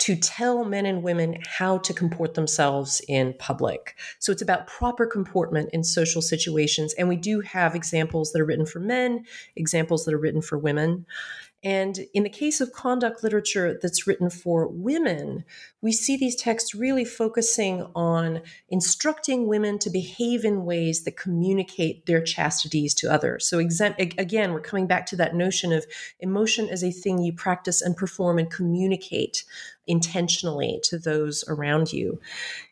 to 0.00 0.16
tell 0.16 0.64
men 0.64 0.87
and 0.87 1.02
women 1.02 1.38
how 1.46 1.78
to 1.78 1.94
comport 1.94 2.35
themselves 2.35 3.00
in 3.09 3.35
public. 3.38 3.96
So 4.18 4.33
it's 4.33 4.42
about 4.42 4.66
proper 4.66 5.07
comportment 5.07 5.70
in 5.72 5.85
social 5.85 6.20
situations. 6.20 6.94
And 6.94 7.09
we 7.09 7.16
do 7.16 7.40
have 7.40 7.74
examples 7.74 8.33
that 8.33 8.40
are 8.40 8.44
written 8.44 8.66
for 8.66 8.80
men, 8.80 9.24
examples 9.57 10.04
that 10.04 10.14
are 10.14 10.18
written 10.18 10.42
for 10.42 10.59
women. 10.59 11.07
And 11.64 12.00
in 12.12 12.24
the 12.24 12.29
case 12.29 12.61
of 12.61 12.72
conduct 12.72 13.22
literature 13.22 13.79
that's 13.81 14.07
written 14.07 14.29
for 14.29 14.68
women, 14.68 15.44
we 15.81 15.92
see 15.92 16.14
these 16.14 16.37
texts 16.37 16.74
really 16.74 17.07
focusing 17.07 17.87
on 17.94 18.42
instructing 18.68 19.46
women 19.46 19.79
to 19.79 19.88
behave 19.88 20.44
in 20.44 20.66
ways 20.66 21.05
that 21.05 21.16
communicate 21.16 22.05
their 22.05 22.20
chastities 22.20 22.92
to 22.96 23.11
others. 23.11 23.48
So, 23.48 23.59
again, 23.59 24.53
we're 24.53 24.61
coming 24.61 24.87
back 24.87 25.07
to 25.07 25.16
that 25.16 25.35
notion 25.35 25.72
of 25.72 25.87
emotion 26.20 26.68
as 26.68 26.85
a 26.85 26.92
thing 26.92 27.18
you 27.18 27.33
practice 27.33 27.81
and 27.81 27.96
perform 27.96 28.38
and 28.38 28.50
communicate 28.50 29.44
intentionally 29.87 30.81
to 30.85 30.98
those 30.98 31.44
around 31.48 31.94
you. 31.94 32.20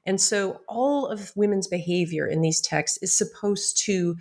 And 0.05 0.21
so, 0.21 0.61
all 0.69 1.07
of 1.07 1.33
women's 1.35 1.67
behavior 1.67 2.27
in 2.27 2.43
these 2.43 2.61
texts 2.61 2.99
is 3.01 3.15
supposed 3.15 3.79
to 3.87 4.17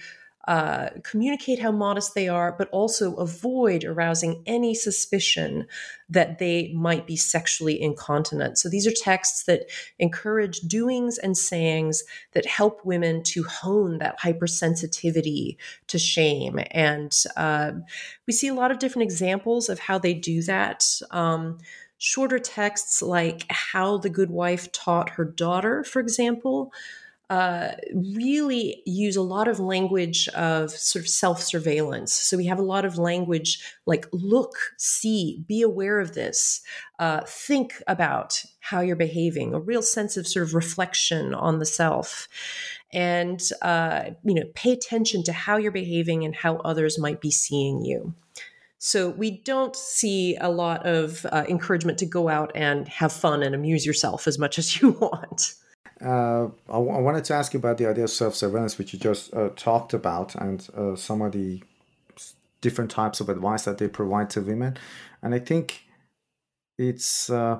uh, 0.48 0.90
communicate 1.04 1.60
how 1.60 1.72
modest 1.72 2.16
they 2.16 2.28
are, 2.28 2.56
but 2.58 2.70
also 2.70 3.16
avoid 3.16 3.84
arousing 3.84 4.42
any 4.46 4.74
suspicion 4.74 5.68
that 6.10 6.40
they 6.40 6.72
might 6.74 7.06
be 7.06 7.16
sexually 7.16 7.80
incontinent. 7.80 8.58
So 8.58 8.68
these 8.68 8.88
are 8.88 8.92
texts 8.92 9.44
that 9.44 9.70
encourage 10.00 10.62
doings 10.62 11.18
and 11.18 11.38
sayings 11.38 12.04
that 12.34 12.46
help 12.46 12.84
women 12.84 13.24
to 13.24 13.44
hone 13.44 14.00
that 14.00 14.20
hypersensitivity 14.20 15.58
to 15.88 16.00
shame. 16.00 16.60
And 16.72 17.16
uh, 17.38 17.74
we 18.26 18.34
see 18.34 18.48
a 18.48 18.56
lot 18.56 18.72
of 18.72 18.80
different 18.80 19.04
examples 19.04 19.70
of 19.70 19.80
how 19.80 20.00
they 20.00 20.14
do 20.14 20.42
that. 20.44 20.86
Um, 21.12 21.60
shorter 22.00 22.40
texts 22.40 23.04
like 23.04 23.46
how 23.50 24.00
the 24.00 24.10
good 24.10 24.32
wife 24.32 24.72
taught 24.72 25.12
her 25.12 25.24
daughter, 25.24 25.84
for 25.84 26.00
example, 26.00 26.74
uh, 27.32 27.78
really 27.94 28.84
use 28.86 29.16
a 29.16 29.22
lot 29.22 29.48
of 29.48 29.58
language 29.58 30.28
of 30.36 30.70
sort 30.70 31.06
of 31.06 31.10
self 31.10 31.42
surveillance. 31.42 32.14
So 32.14 32.36
we 32.36 32.46
have 32.48 32.60
a 32.60 32.62
lot 32.62 32.84
of 32.84 32.98
language 32.98 33.64
like 33.86 34.06
look, 34.12 34.52
see, 34.78 35.42
be 35.48 35.62
aware 35.62 36.02
of 36.02 36.14
this, 36.14 36.62
uh, 37.00 37.22
think 37.26 37.82
about 37.88 38.44
how 38.60 38.82
you're 38.82 38.98
behaving, 38.98 39.54
a 39.54 39.62
real 39.62 39.82
sense 39.82 40.18
of 40.18 40.28
sort 40.28 40.46
of 40.46 40.54
reflection 40.54 41.34
on 41.34 41.60
the 41.60 41.66
self. 41.66 42.28
And, 42.92 43.42
uh, 43.62 44.10
you 44.26 44.34
know, 44.34 44.44
pay 44.54 44.74
attention 44.74 45.24
to 45.24 45.32
how 45.32 45.56
you're 45.56 45.72
behaving 45.72 46.26
and 46.26 46.36
how 46.36 46.58
others 46.58 47.00
might 47.00 47.22
be 47.22 47.32
seeing 47.32 47.86
you. 47.86 48.14
So 48.78 49.12
we 49.12 49.32
don't 49.32 49.78
see 49.78 50.36
a 50.36 50.50
lot 50.50 50.86
of 50.86 51.26
uh, 51.32 51.46
encouragement 51.48 51.98
to 52.00 52.06
go 52.06 52.28
out 52.28 52.52
and 52.56 52.90
have 52.90 53.14
fun 53.14 53.42
and 53.42 53.56
amuse 53.56 53.86
yourself 53.86 54.28
as 54.28 54.38
much 54.38 54.60
as 54.60 54.82
you 54.82 54.92
want. 54.92 55.54
Uh, 56.04 56.48
I, 56.68 56.74
w- 56.74 56.92
I 56.92 57.00
wanted 57.00 57.24
to 57.26 57.34
ask 57.36 57.54
you 57.54 57.60
about 57.60 57.78
the 57.78 57.88
idea 57.88 58.06
of 58.06 58.10
self 58.10 58.36
surveillance, 58.36 58.78
which 58.78 58.94
you 58.94 59.00
just 59.00 59.34
uh, 59.34 59.50
talked 59.56 59.94
about, 59.94 60.36
and 60.36 60.68
uh, 60.76 60.96
some 60.96 61.22
of 61.22 61.32
the 61.32 61.62
different 62.62 62.92
types 62.92 63.20
of 63.20 63.30
advice 63.30 63.66
that 63.66 63.78
they 63.78 63.88
provide 63.88 64.30
to 64.32 64.42
women. 64.42 64.78
And 65.22 65.36
I 65.36 65.40
think 65.40 65.84
it's 66.78 67.30
uh, 67.30 67.60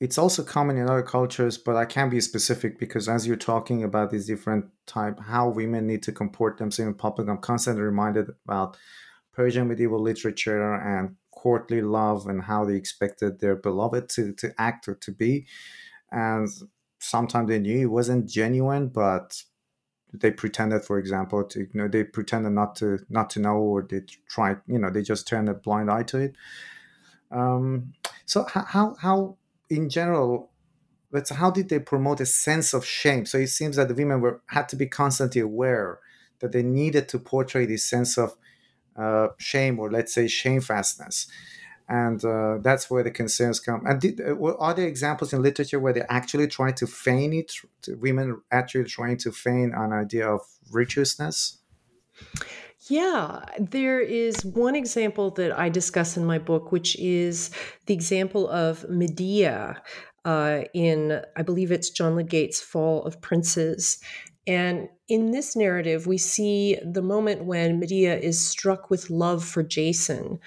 it's 0.00 0.16
also 0.16 0.42
common 0.42 0.78
in 0.78 0.88
other 0.88 1.02
cultures, 1.02 1.58
but 1.58 1.76
I 1.76 1.84
can't 1.84 2.10
be 2.10 2.20
specific 2.20 2.78
because 2.78 3.08
as 3.08 3.26
you're 3.26 3.36
talking 3.36 3.84
about 3.84 4.10
these 4.10 4.26
different 4.26 4.66
type, 4.86 5.20
how 5.20 5.48
women 5.50 5.86
need 5.86 6.02
to 6.04 6.12
comport 6.12 6.56
themselves 6.56 6.88
in 6.88 6.94
public, 6.94 7.28
I'm 7.28 7.38
constantly 7.38 7.82
reminded 7.82 8.30
about 8.46 8.78
Persian 9.32 9.68
medieval 9.68 10.00
literature 10.00 10.74
and 10.74 11.16
courtly 11.32 11.82
love 11.82 12.26
and 12.26 12.42
how 12.42 12.64
they 12.64 12.76
expected 12.76 13.40
their 13.40 13.56
beloved 13.56 14.08
to, 14.10 14.32
to 14.34 14.54
act 14.58 14.88
or 14.88 14.94
to 14.94 15.12
be. 15.12 15.46
And 16.10 16.48
sometimes 17.00 17.48
they 17.48 17.58
knew 17.58 17.80
it 17.80 17.86
wasn't 17.86 18.28
genuine, 18.28 18.88
but 18.88 19.42
they 20.12 20.30
pretended, 20.30 20.84
for 20.84 20.98
example, 20.98 21.44
to 21.44 21.60
you 21.60 21.68
know 21.74 21.88
they 21.88 22.04
pretended 22.04 22.50
not 22.50 22.76
to 22.76 22.98
not 23.08 23.30
to 23.30 23.40
know, 23.40 23.56
or 23.56 23.82
they 23.82 24.02
tried, 24.28 24.60
you 24.66 24.78
know, 24.78 24.90
they 24.90 25.02
just 25.02 25.26
turned 25.26 25.48
a 25.48 25.54
blind 25.54 25.90
eye 25.90 26.02
to 26.04 26.18
it. 26.18 26.36
Um, 27.30 27.92
so 28.26 28.46
how 28.48 28.94
how 29.00 29.36
in 29.68 29.88
general, 29.88 30.50
let's 31.12 31.30
how 31.30 31.50
did 31.50 31.68
they 31.68 31.78
promote 31.78 32.20
a 32.20 32.26
sense 32.26 32.74
of 32.74 32.84
shame? 32.84 33.24
So 33.26 33.38
it 33.38 33.48
seems 33.48 33.76
that 33.76 33.88
the 33.88 33.94
women 33.94 34.20
were 34.20 34.42
had 34.46 34.68
to 34.70 34.76
be 34.76 34.86
constantly 34.86 35.40
aware 35.40 36.00
that 36.40 36.52
they 36.52 36.62
needed 36.62 37.08
to 37.10 37.18
portray 37.18 37.66
this 37.66 37.84
sense 37.84 38.18
of 38.18 38.34
uh, 38.96 39.28
shame, 39.38 39.78
or 39.78 39.90
let's 39.90 40.12
say 40.14 40.24
shamefastness 40.24 41.26
and 41.90 42.24
uh, 42.24 42.58
that's 42.62 42.88
where 42.88 43.02
the 43.02 43.10
concerns 43.10 43.58
come. 43.58 43.84
And 43.84 44.00
did, 44.00 44.20
uh, 44.20 44.36
are 44.36 44.72
there 44.72 44.86
examples 44.86 45.32
in 45.32 45.42
literature 45.42 45.80
where 45.80 45.92
they 45.92 46.04
actually 46.08 46.46
try 46.46 46.70
to 46.72 46.86
feign 46.86 47.32
it? 47.32 47.52
Women 47.88 48.40
actually 48.52 48.84
trying 48.84 49.16
to 49.18 49.32
feign 49.32 49.72
an 49.74 49.92
idea 49.92 50.28
of 50.28 50.40
virtuousness. 50.70 51.58
Yeah, 52.88 53.44
there 53.58 54.00
is 54.00 54.44
one 54.44 54.76
example 54.76 55.32
that 55.32 55.58
I 55.58 55.68
discuss 55.68 56.16
in 56.16 56.24
my 56.24 56.38
book, 56.38 56.70
which 56.70 56.96
is 56.96 57.50
the 57.86 57.94
example 57.94 58.48
of 58.48 58.88
Medea 58.88 59.82
uh, 60.24 60.62
in, 60.72 61.20
I 61.36 61.42
believe 61.42 61.72
it's 61.72 61.90
John 61.90 62.14
Lydgate's 62.14 62.60
Fall 62.60 63.02
of 63.02 63.20
Princes. 63.20 64.00
And 64.46 64.88
in 65.08 65.32
this 65.32 65.56
narrative, 65.56 66.06
we 66.06 66.18
see 66.18 66.78
the 66.84 67.02
moment 67.02 67.44
when 67.44 67.80
Medea 67.80 68.16
is 68.16 68.38
struck 68.38 68.90
with 68.90 69.10
love 69.10 69.44
for 69.44 69.62
Jason, 69.62 70.38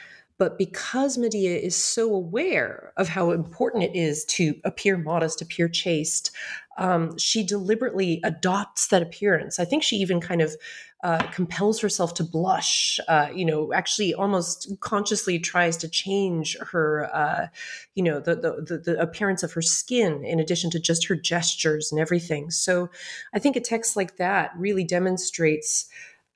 but 0.43 0.57
because 0.57 1.17
Medea 1.17 1.57
is 1.57 1.73
so 1.73 2.13
aware 2.13 2.91
of 2.97 3.07
how 3.07 3.31
important 3.31 3.81
it 3.81 3.95
is 3.95 4.25
to 4.25 4.53
appear 4.65 4.97
modest, 4.97 5.41
appear 5.41 5.69
chaste, 5.69 6.31
um, 6.77 7.17
she 7.17 7.45
deliberately 7.45 8.19
adopts 8.25 8.87
that 8.89 9.01
appearance. 9.01 9.57
I 9.57 9.63
think 9.63 9.83
she 9.83 9.95
even 9.95 10.19
kind 10.19 10.41
of 10.41 10.53
uh, 11.01 11.19
compels 11.31 11.79
herself 11.79 12.13
to 12.15 12.25
blush. 12.25 12.99
Uh, 13.07 13.29
you 13.33 13.45
know, 13.45 13.71
actually, 13.71 14.13
almost 14.13 14.69
consciously 14.81 15.39
tries 15.39 15.77
to 15.77 15.87
change 15.87 16.57
her, 16.59 17.09
uh, 17.15 17.47
you 17.95 18.03
know, 18.03 18.19
the, 18.19 18.35
the 18.35 18.77
the 18.83 18.99
appearance 18.99 19.43
of 19.43 19.53
her 19.53 19.61
skin, 19.61 20.25
in 20.25 20.41
addition 20.41 20.69
to 20.71 20.79
just 20.79 21.05
her 21.07 21.15
gestures 21.15 21.89
and 21.89 22.01
everything. 22.01 22.51
So, 22.51 22.89
I 23.33 23.39
think 23.39 23.55
a 23.55 23.61
text 23.61 23.95
like 23.95 24.17
that 24.17 24.51
really 24.57 24.83
demonstrates 24.83 25.87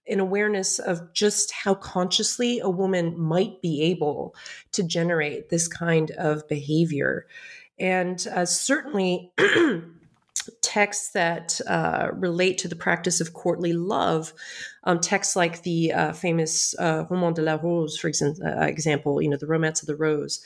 an 0.09 0.19
awareness 0.19 0.79
of 0.79 1.13
just 1.13 1.51
how 1.51 1.75
consciously 1.75 2.59
a 2.59 2.69
woman 2.69 3.19
might 3.19 3.61
be 3.61 3.81
able 3.83 4.35
to 4.71 4.83
generate 4.83 5.49
this 5.49 5.67
kind 5.67 6.11
of 6.11 6.47
behavior. 6.47 7.27
And 7.79 8.25
uh, 8.33 8.45
certainly, 8.45 9.31
texts 10.61 11.11
that 11.11 11.59
uh, 11.67 12.09
relate 12.13 12.57
to 12.59 12.67
the 12.67 12.75
practice 12.75 13.19
of 13.21 13.33
courtly 13.33 13.73
love, 13.73 14.33
um, 14.83 14.99
texts 14.99 15.35
like 15.35 15.63
the 15.63 15.93
uh, 15.93 16.13
famous 16.13 16.77
uh, 16.79 17.05
Roman 17.09 17.33
de 17.33 17.41
la 17.41 17.55
Rose, 17.61 17.97
for 17.97 18.09
uh, 18.09 18.65
example, 18.65 19.21
you 19.21 19.29
know, 19.29 19.37
the 19.37 19.47
Romance 19.47 19.81
of 19.81 19.87
the 19.87 19.95
Rose, 19.95 20.43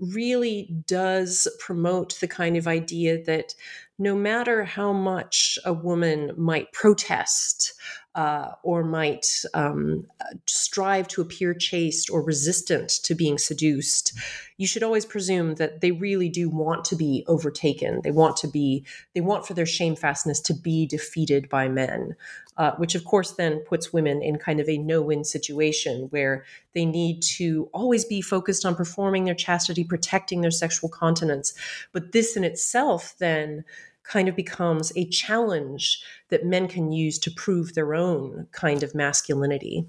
really 0.00 0.74
does 0.86 1.46
promote 1.60 2.18
the 2.20 2.28
kind 2.28 2.56
of 2.56 2.66
idea 2.66 3.22
that 3.24 3.54
no 3.98 4.14
matter 4.14 4.64
how 4.64 4.92
much 4.92 5.58
a 5.64 5.72
woman 5.72 6.32
might 6.36 6.72
protest 6.72 7.74
uh, 8.14 8.52
or 8.62 8.84
might 8.84 9.26
um, 9.54 10.06
strive 10.46 11.08
to 11.08 11.20
appear 11.20 11.52
chaste 11.52 12.08
or 12.10 12.22
resistant 12.22 12.88
to 12.88 13.14
being 13.14 13.38
seduced, 13.38 14.16
you 14.56 14.66
should 14.68 14.84
always 14.84 15.04
presume 15.04 15.56
that 15.56 15.80
they 15.80 15.90
really 15.90 16.28
do 16.28 16.48
want 16.48 16.84
to 16.84 16.94
be 16.94 17.24
overtaken. 17.26 18.00
They 18.04 18.12
want 18.12 18.36
to 18.38 18.48
be, 18.48 18.84
they 19.14 19.20
want 19.20 19.46
for 19.46 19.54
their 19.54 19.64
shamefastness 19.64 20.42
to 20.44 20.54
be 20.54 20.86
defeated 20.86 21.48
by 21.48 21.68
men, 21.68 22.14
uh, 22.56 22.72
which 22.76 22.94
of 22.94 23.04
course 23.04 23.32
then 23.32 23.58
puts 23.60 23.92
women 23.92 24.22
in 24.22 24.38
kind 24.38 24.60
of 24.60 24.68
a 24.68 24.78
no 24.78 25.02
win 25.02 25.24
situation 25.24 26.06
where 26.10 26.44
they 26.72 26.84
need 26.84 27.20
to 27.22 27.68
always 27.72 28.04
be 28.04 28.20
focused 28.20 28.64
on 28.64 28.76
performing 28.76 29.24
their 29.24 29.34
chastity, 29.34 29.82
protecting 29.82 30.40
their 30.40 30.52
sexual 30.52 30.88
continence. 30.88 31.52
But 31.92 32.12
this 32.12 32.36
in 32.36 32.44
itself 32.44 33.14
then 33.18 33.64
kind 34.04 34.28
of 34.28 34.36
becomes 34.36 34.92
a 34.96 35.08
challenge 35.08 36.02
that 36.28 36.44
men 36.44 36.68
can 36.68 36.92
use 36.92 37.18
to 37.18 37.30
prove 37.30 37.74
their 37.74 37.94
own 37.94 38.46
kind 38.52 38.82
of 38.82 38.94
masculinity. 38.94 39.86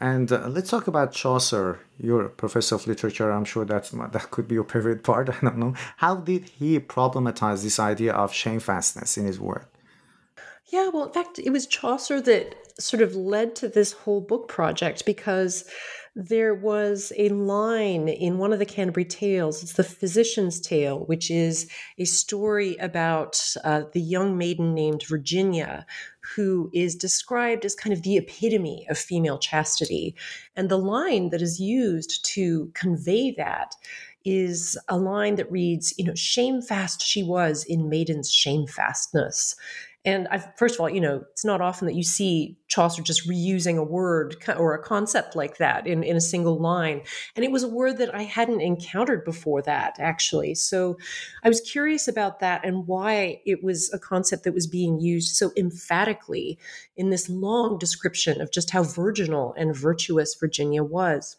And 0.00 0.30
uh, 0.30 0.48
let's 0.48 0.70
talk 0.70 0.86
about 0.86 1.12
Chaucer. 1.12 1.80
You're 1.98 2.26
a 2.26 2.30
professor 2.30 2.74
of 2.74 2.86
literature. 2.86 3.30
I'm 3.30 3.44
sure 3.44 3.64
that's 3.64 3.90
that 3.90 4.30
could 4.30 4.48
be 4.48 4.56
your 4.56 4.64
favorite 4.74 5.02
part. 5.02 5.28
I 5.30 5.38
don't 5.40 5.58
know. 5.58 5.74
How 5.98 6.16
did 6.16 6.44
he 6.48 6.78
problematize 6.80 7.62
this 7.62 7.78
idea 7.78 8.12
of 8.12 8.32
shamefastness 8.32 9.16
in 9.16 9.26
his 9.26 9.40
work? 9.40 9.73
Yeah, 10.72 10.88
well, 10.88 11.04
in 11.04 11.12
fact, 11.12 11.38
it 11.38 11.50
was 11.50 11.66
Chaucer 11.66 12.20
that 12.22 12.54
sort 12.80 13.02
of 13.02 13.14
led 13.14 13.54
to 13.56 13.68
this 13.68 13.92
whole 13.92 14.20
book 14.20 14.48
project 14.48 15.04
because 15.04 15.64
there 16.16 16.54
was 16.54 17.12
a 17.18 17.28
line 17.30 18.08
in 18.08 18.38
one 18.38 18.52
of 18.52 18.58
the 18.58 18.64
Canterbury 18.64 19.04
Tales. 19.04 19.62
It's 19.62 19.74
the 19.74 19.84
Physician's 19.84 20.60
Tale, 20.60 21.00
which 21.00 21.30
is 21.30 21.68
a 21.98 22.04
story 22.04 22.76
about 22.76 23.40
uh, 23.64 23.82
the 23.92 24.00
young 24.00 24.38
maiden 24.38 24.74
named 24.74 25.04
Virginia, 25.06 25.84
who 26.34 26.70
is 26.72 26.94
described 26.94 27.64
as 27.64 27.74
kind 27.74 27.92
of 27.92 28.02
the 28.02 28.16
epitome 28.16 28.86
of 28.88 28.96
female 28.96 29.38
chastity. 29.38 30.14
And 30.56 30.68
the 30.68 30.78
line 30.78 31.30
that 31.30 31.42
is 31.42 31.60
used 31.60 32.24
to 32.26 32.70
convey 32.74 33.32
that 33.32 33.74
is 34.24 34.78
a 34.88 34.96
line 34.96 35.34
that 35.34 35.50
reads, 35.50 35.92
you 35.98 36.04
know, 36.04 36.14
shamefast 36.14 37.02
she 37.02 37.22
was 37.22 37.64
in 37.64 37.88
maiden's 37.88 38.30
shamefastness. 38.30 39.56
And 40.06 40.28
I, 40.28 40.38
first 40.38 40.74
of 40.74 40.80
all, 40.82 40.90
you 40.90 41.00
know, 41.00 41.24
it's 41.30 41.46
not 41.46 41.62
often 41.62 41.86
that 41.86 41.94
you 41.94 42.02
see 42.02 42.58
Chaucer 42.68 43.00
just 43.00 43.26
reusing 43.26 43.78
a 43.78 43.82
word 43.82 44.36
or 44.58 44.74
a 44.74 44.82
concept 44.82 45.34
like 45.34 45.56
that 45.56 45.86
in, 45.86 46.02
in 46.02 46.14
a 46.14 46.20
single 46.20 46.58
line. 46.58 47.00
And 47.34 47.44
it 47.44 47.50
was 47.50 47.62
a 47.62 47.68
word 47.68 47.96
that 47.98 48.14
I 48.14 48.22
hadn't 48.22 48.60
encountered 48.60 49.24
before 49.24 49.62
that, 49.62 49.96
actually. 49.98 50.56
So 50.56 50.98
I 51.42 51.48
was 51.48 51.62
curious 51.62 52.06
about 52.06 52.40
that 52.40 52.66
and 52.66 52.86
why 52.86 53.40
it 53.46 53.64
was 53.64 53.90
a 53.94 53.98
concept 53.98 54.44
that 54.44 54.52
was 54.52 54.66
being 54.66 55.00
used 55.00 55.36
so 55.36 55.52
emphatically 55.56 56.58
in 56.96 57.08
this 57.08 57.30
long 57.30 57.78
description 57.78 58.42
of 58.42 58.52
just 58.52 58.70
how 58.70 58.82
virginal 58.82 59.54
and 59.56 59.74
virtuous 59.74 60.34
Virginia 60.34 60.84
was. 60.84 61.36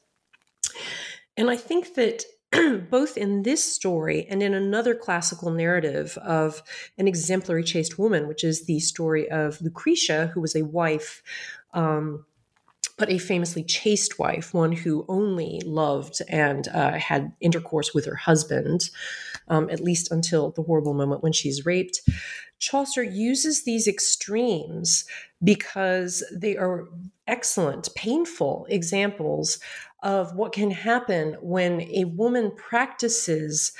And 1.37 1.51
I 1.51 1.55
think 1.55 1.93
that 1.95 2.23
both 2.89 3.17
in 3.17 3.43
this 3.43 3.63
story 3.63 4.25
and 4.29 4.41
in 4.41 4.53
another 4.53 4.95
classical 4.95 5.51
narrative 5.51 6.17
of 6.17 6.61
an 6.97 7.07
exemplary 7.07 7.63
chaste 7.63 7.97
woman, 7.97 8.27
which 8.27 8.43
is 8.43 8.65
the 8.65 8.79
story 8.79 9.29
of 9.29 9.61
Lucretia, 9.61 10.31
who 10.33 10.41
was 10.41 10.55
a 10.55 10.65
wife. 10.65 11.21
Um, 11.73 12.25
but 12.97 13.09
a 13.09 13.17
famously 13.17 13.61
chaste 13.61 14.17
wife, 14.19 14.53
one 14.53 14.71
who 14.71 15.05
only 15.09 15.61
loved 15.65 16.21
and 16.29 16.69
uh, 16.69 16.93
had 16.93 17.33
intercourse 17.41 17.93
with 17.93 18.05
her 18.05 18.15
husband, 18.15 18.89
um, 19.49 19.69
at 19.69 19.81
least 19.81 20.11
until 20.11 20.51
the 20.51 20.63
horrible 20.63 20.93
moment 20.93 21.21
when 21.21 21.33
she's 21.33 21.65
raped. 21.65 21.99
Chaucer 22.57 23.03
uses 23.03 23.63
these 23.63 23.85
extremes 23.85 25.03
because 25.43 26.23
they 26.33 26.55
are 26.55 26.87
excellent, 27.27 27.89
painful 27.95 28.65
examples 28.69 29.59
of 30.03 30.35
what 30.35 30.53
can 30.53 30.71
happen 30.71 31.35
when 31.41 31.81
a 31.81 32.05
woman 32.05 32.51
practices 32.55 33.73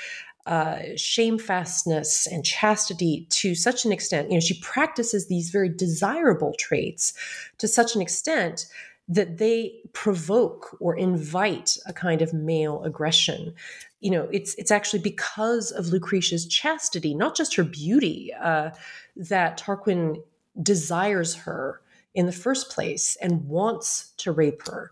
uh, 0.46 0.76
shamefastness 0.94 2.26
and 2.30 2.44
chastity 2.44 3.26
to 3.30 3.54
such 3.54 3.84
an 3.84 3.92
extent. 3.92 4.28
You 4.28 4.34
know, 4.34 4.40
she 4.40 4.60
practices 4.60 5.26
these 5.26 5.50
very 5.50 5.68
desirable 5.68 6.54
traits 6.58 7.14
to 7.58 7.66
such 7.66 7.96
an 7.96 8.00
extent 8.00 8.66
that 9.08 9.38
they 9.38 9.80
provoke 9.92 10.76
or 10.80 10.96
invite 10.96 11.76
a 11.86 11.92
kind 11.92 12.22
of 12.22 12.32
male 12.32 12.82
aggression. 12.84 13.54
You 14.00 14.10
know, 14.10 14.28
it's 14.32 14.54
it's 14.54 14.70
actually 14.70 15.00
because 15.00 15.70
of 15.72 15.88
Lucretia's 15.88 16.46
chastity, 16.46 17.14
not 17.14 17.36
just 17.36 17.54
her 17.56 17.64
beauty, 17.64 18.32
uh, 18.40 18.70
that 19.16 19.58
Tarquin 19.58 20.22
desires 20.62 21.34
her 21.34 21.80
in 22.16 22.26
the 22.26 22.32
first 22.32 22.70
place 22.70 23.16
and 23.20 23.46
wants 23.46 24.12
to 24.16 24.32
rape 24.32 24.66
her. 24.66 24.90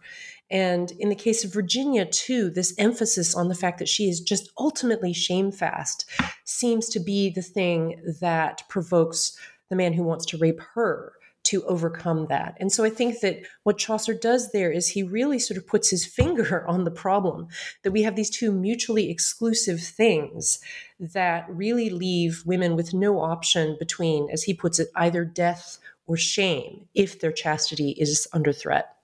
And 0.51 0.93
in 0.93 1.09
the 1.09 1.15
case 1.15 1.43
of 1.43 1.53
Virginia, 1.53 2.05
too, 2.05 2.51
this 2.51 2.75
emphasis 2.79 3.35
on 3.35 3.49
the 3.49 3.55
fact 3.55 3.79
that 3.79 3.89
she 3.89 4.09
is 4.09 4.21
just 4.21 4.51
ultimately 4.59 5.13
shamefast 5.13 6.05
seems 6.45 6.89
to 6.91 7.01
be 7.01 7.31
the 7.31 7.43
thing 7.43 8.01
that 8.21 8.63
provokes 8.69 9.37
the 9.71 9.77
man 9.77 9.95
who 9.95 10.05
wants 10.05 10.27
to 10.27 10.39
rape 10.39 10.61
her 10.75 11.15
to 11.45 11.65
overcome 11.65 12.27
that. 12.29 12.57
And 12.59 12.73
so 12.73 12.85
I 12.85 12.91
think 12.91 13.21
that 13.21 13.41
what 13.65 13.79
Chaucer 13.79 14.15
does 14.15 14.53
there 14.53 14.71
is 14.71 14.89
he 14.89 15.03
really 15.03 15.39
sort 15.39 15.59
of 15.59 15.67
puts 15.67 15.91
his 15.91 16.07
finger 16.07 16.65
on 16.69 16.85
the 16.85 16.91
problem 16.91 17.49
that 17.83 17.93
we 17.93 18.03
have 18.03 18.17
these 18.17 18.31
two 18.31 18.53
mutually 18.53 19.11
exclusive 19.11 19.81
things 19.81 20.59
that 20.99 21.47
really 21.49 21.91
leave 21.91 22.43
women 22.47 22.77
with 22.77 22.95
no 22.95 23.21
option 23.21 23.77
between, 23.79 24.29
as 24.31 24.45
he 24.45 24.55
puts 24.55 24.79
it, 24.79 24.89
either 24.97 25.25
death 25.25 25.79
or 26.07 26.17
shame 26.17 26.87
if 26.95 27.21
their 27.21 27.33
chastity 27.33 27.90
is 27.90 28.29
under 28.33 28.53
threat. 28.53 28.97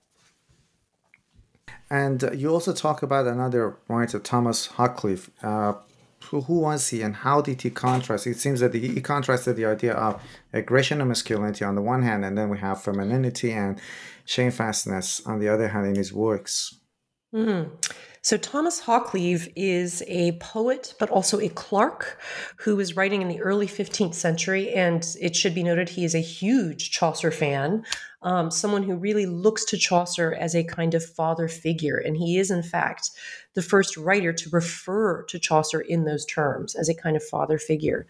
And 1.89 2.29
you 2.33 2.49
also 2.49 2.73
talk 2.73 3.03
about 3.03 3.27
another 3.27 3.77
writer, 3.89 4.19
Thomas 4.19 4.67
Hoccleve. 4.67 5.29
Uh, 5.43 5.73
who 6.29 6.59
was 6.59 6.87
he 6.89 7.01
and 7.01 7.15
how 7.15 7.41
did 7.41 7.61
he 7.61 7.69
contrast? 7.69 8.27
It 8.27 8.37
seems 8.37 8.59
that 8.61 8.73
he 8.73 9.01
contrasted 9.01 9.55
the 9.55 9.65
idea 9.65 9.93
of 9.93 10.21
aggression 10.53 11.01
and 11.01 11.09
masculinity 11.09 11.65
on 11.65 11.75
the 11.75 11.81
one 11.81 12.03
hand, 12.03 12.23
and 12.23 12.37
then 12.37 12.49
we 12.49 12.59
have 12.59 12.81
femininity 12.81 13.51
and 13.51 13.79
shamefastness 14.25 15.27
on 15.27 15.39
the 15.39 15.49
other 15.49 15.69
hand 15.69 15.87
in 15.87 15.95
his 15.95 16.13
works. 16.13 16.77
Mm-hmm. 17.33 17.73
So, 18.23 18.37
Thomas 18.37 18.81
Hoccleve 18.81 19.51
is 19.55 20.03
a 20.07 20.33
poet, 20.33 20.93
but 20.99 21.09
also 21.09 21.39
a 21.39 21.49
clerk 21.49 22.19
who 22.57 22.75
was 22.75 22.95
writing 22.95 23.21
in 23.21 23.29
the 23.29 23.41
early 23.41 23.67
15th 23.67 24.13
century. 24.13 24.71
And 24.73 25.03
it 25.19 25.35
should 25.35 25.55
be 25.55 25.63
noted 25.63 25.89
he 25.89 26.05
is 26.05 26.13
a 26.13 26.19
huge 26.19 26.91
Chaucer 26.91 27.31
fan, 27.31 27.83
um, 28.21 28.51
someone 28.51 28.83
who 28.83 28.95
really 28.95 29.25
looks 29.25 29.65
to 29.65 29.77
Chaucer 29.77 30.33
as 30.33 30.55
a 30.55 30.63
kind 30.63 30.93
of 30.93 31.03
father 31.03 31.47
figure. 31.47 31.97
And 31.97 32.15
he 32.15 32.37
is, 32.37 32.51
in 32.51 32.61
fact, 32.61 33.09
the 33.55 33.63
first 33.63 33.97
writer 33.97 34.33
to 34.33 34.49
refer 34.51 35.23
to 35.23 35.39
Chaucer 35.39 35.81
in 35.81 36.03
those 36.03 36.25
terms 36.25 36.75
as 36.75 36.89
a 36.89 36.93
kind 36.93 37.15
of 37.15 37.23
father 37.23 37.57
figure. 37.57 38.05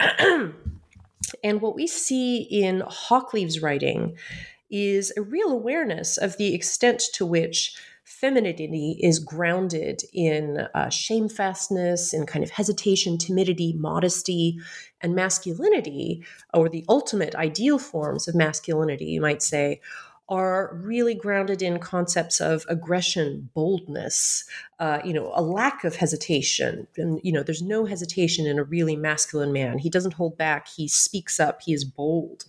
and 0.18 1.60
what 1.60 1.74
we 1.74 1.86
see 1.86 2.38
in 2.38 2.82
Hoccleve's 2.86 3.60
writing 3.60 4.16
is 4.70 5.12
a 5.16 5.22
real 5.22 5.50
awareness 5.50 6.16
of 6.16 6.38
the 6.38 6.54
extent 6.54 7.02
to 7.12 7.26
which 7.26 7.76
femininity 8.22 8.96
is 9.00 9.18
grounded 9.18 10.04
in 10.12 10.68
uh, 10.74 10.86
shamefastness 10.86 12.12
and 12.12 12.28
kind 12.28 12.44
of 12.44 12.50
hesitation, 12.50 13.18
timidity, 13.18 13.74
modesty, 13.76 14.60
and 15.00 15.16
masculinity, 15.16 16.24
or 16.54 16.68
the 16.68 16.84
ultimate 16.88 17.34
ideal 17.34 17.80
forms 17.80 18.28
of 18.28 18.36
masculinity, 18.36 19.06
you 19.06 19.20
might 19.20 19.42
say, 19.42 19.80
are 20.28 20.70
really 20.84 21.16
grounded 21.16 21.62
in 21.62 21.80
concepts 21.80 22.40
of 22.40 22.64
aggression, 22.68 23.50
boldness, 23.54 24.44
uh, 24.78 25.00
you 25.04 25.12
know, 25.12 25.32
a 25.34 25.42
lack 25.42 25.82
of 25.82 25.96
hesitation. 25.96 26.86
And, 26.96 27.20
you 27.24 27.32
know, 27.32 27.42
there's 27.42 27.60
no 27.60 27.86
hesitation 27.86 28.46
in 28.46 28.56
a 28.56 28.64
really 28.64 28.94
masculine 28.94 29.52
man. 29.52 29.78
He 29.78 29.90
doesn't 29.90 30.14
hold 30.14 30.38
back, 30.38 30.68
he 30.68 30.86
speaks 30.86 31.40
up, 31.40 31.60
he 31.62 31.74
is 31.74 31.84
bold. 31.84 32.44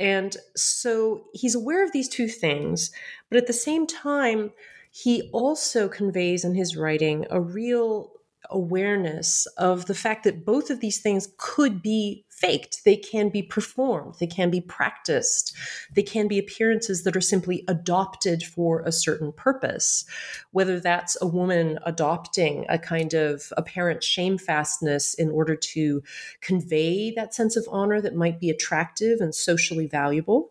And 0.00 0.36
so 0.56 1.26
he's 1.32 1.54
aware 1.54 1.84
of 1.84 1.92
these 1.92 2.08
two 2.08 2.26
things, 2.26 2.90
but 3.28 3.38
at 3.38 3.46
the 3.46 3.52
same 3.52 3.86
time, 3.86 4.50
he 4.90 5.30
also 5.32 5.88
conveys 5.88 6.44
in 6.44 6.54
his 6.54 6.76
writing 6.76 7.26
a 7.30 7.40
real 7.40 8.12
awareness 8.50 9.46
of 9.56 9.86
the 9.86 9.94
fact 9.94 10.24
that 10.24 10.44
both 10.44 10.70
of 10.70 10.80
these 10.80 11.00
things 11.00 11.28
could 11.36 11.82
be 11.82 12.24
faked. 12.28 12.84
They 12.84 12.96
can 12.96 13.28
be 13.28 13.42
performed, 13.42 14.14
they 14.18 14.26
can 14.26 14.50
be 14.50 14.60
practiced, 14.60 15.54
they 15.94 16.02
can 16.02 16.26
be 16.26 16.38
appearances 16.38 17.04
that 17.04 17.16
are 17.16 17.20
simply 17.20 17.64
adopted 17.68 18.42
for 18.42 18.80
a 18.80 18.92
certain 18.92 19.32
purpose. 19.32 20.04
Whether 20.52 20.80
that's 20.80 21.16
a 21.20 21.26
woman 21.26 21.78
adopting 21.84 22.64
a 22.68 22.78
kind 22.78 23.14
of 23.14 23.52
apparent 23.56 24.02
shamefastness 24.02 25.14
in 25.14 25.30
order 25.30 25.54
to 25.54 26.02
convey 26.40 27.12
that 27.12 27.34
sense 27.34 27.56
of 27.56 27.68
honor 27.70 28.00
that 28.00 28.14
might 28.14 28.40
be 28.40 28.50
attractive 28.50 29.20
and 29.20 29.34
socially 29.34 29.86
valuable 29.86 30.50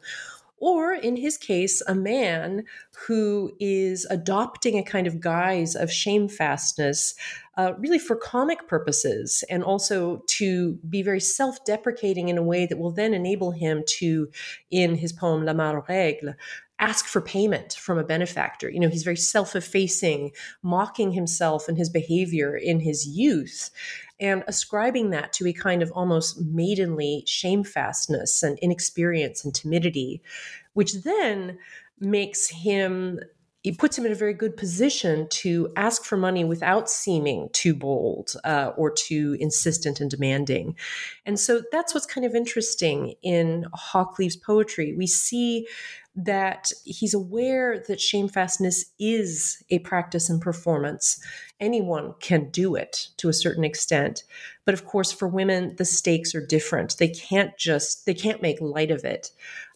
or 0.60 0.94
in 0.94 1.16
his 1.16 1.38
case, 1.38 1.82
a 1.88 1.96
man 1.96 2.64
who 3.08 3.52
is 3.60 4.06
adopting 4.10 4.78
a 4.78 4.84
kind 4.84 5.08
of 5.08 5.20
guise 5.20 5.76
of 5.76 5.90
shamefastness, 5.90 7.16
uh, 7.58 7.74
really 7.78 8.00
for 8.00 8.16
comic 8.16 8.68
purposes, 8.68 9.44
and 9.50 9.64
also 9.64 10.24
to 10.28 10.74
be 10.90 11.02
very 11.02 11.20
self 11.20 11.64
deprecating 11.66 12.30
in 12.30 12.38
a 12.38 12.44
way 12.44 12.66
that 12.66 12.78
will 12.78 12.92
then 12.92 13.14
enable 13.14 13.52
him 13.52 13.84
to, 14.00 14.30
in 14.72 14.96
his 14.96 15.14
poem 15.14 15.46
La 15.46 15.54
Male 15.54 15.84
Règle, 15.88 16.36
ask 16.80 17.06
for 17.06 17.22
payment 17.22 17.74
from 17.74 17.98
a 17.98 18.04
benefactor. 18.04 18.70
You 18.70 18.80
know, 18.80 18.90
he's 18.90 19.04
very 19.04 19.18
self 19.18 19.56
effacing, 19.56 20.32
mocking 20.64 21.12
himself 21.12 21.68
and 21.68 21.78
his 21.78 21.90
behavior 21.90 22.56
in 22.56 22.80
his 22.80 23.06
youth 23.06 23.72
and 24.20 24.44
ascribing 24.48 25.12
that 25.12 25.34
to 25.34 25.48
a 25.48 25.54
kind 25.54 25.82
of 25.82 25.92
almost 25.94 26.42
maidenly 26.42 27.24
shamefastness 27.26 28.44
and 28.44 28.60
inexperience 28.60 29.46
and 29.46 29.56
timidity, 29.56 30.22
which 30.74 31.04
then 31.04 31.58
makes 32.00 32.50
him 32.50 33.20
it 33.64 33.78
puts 33.78 33.98
him 33.98 34.06
in 34.06 34.12
a 34.12 34.16
very 34.16 34.34
good 34.34 34.56
position 34.56 35.28
to 35.30 35.72
ask 35.76 36.06
for 36.06 36.16
money 36.16 36.46
without 36.46 36.90
seeming 36.90 37.50
too 37.52 37.74
bold 37.74 38.32
uh, 38.46 38.72
or 38.78 38.90
too 38.90 39.36
insistent 39.40 40.00
and 40.00 40.10
demanding. 40.10 40.78
And 41.26 41.38
so 41.38 41.62
that's 41.72 41.94
what's 41.94 42.06
kind 42.06 42.26
of 42.26 42.36
interesting 42.36 43.16
in 43.22 43.66
Hoccleve's 43.74 44.38
poetry. 44.38 44.96
We 44.98 45.08
see 45.08 45.68
that 46.16 46.72
he's 46.86 47.14
aware 47.14 47.84
that 47.88 48.00
shamefastness 48.00 48.86
is 48.98 49.62
a 49.70 49.80
practice 49.80 50.30
and 50.30 50.42
performance. 50.42 51.22
Anyone 51.60 52.14
can 52.22 52.50
do 52.52 52.76
it 52.76 53.08
to 53.18 53.28
a 53.28 53.34
certain 53.34 53.66
extent. 53.66 54.24
But 54.66 54.74
of 54.74 54.86
course, 54.86 55.12
for 55.12 55.28
women, 55.28 55.76
the 55.78 55.86
stakes 55.86 56.34
are 56.34 56.46
different. 56.46 56.98
They 56.98 57.10
can't 57.10 57.58
just, 57.58 58.06
they 58.06 58.14
can't 58.14 58.42
make 58.42 58.62
light 58.62 58.92
of 58.92 59.04
it. 59.04 59.32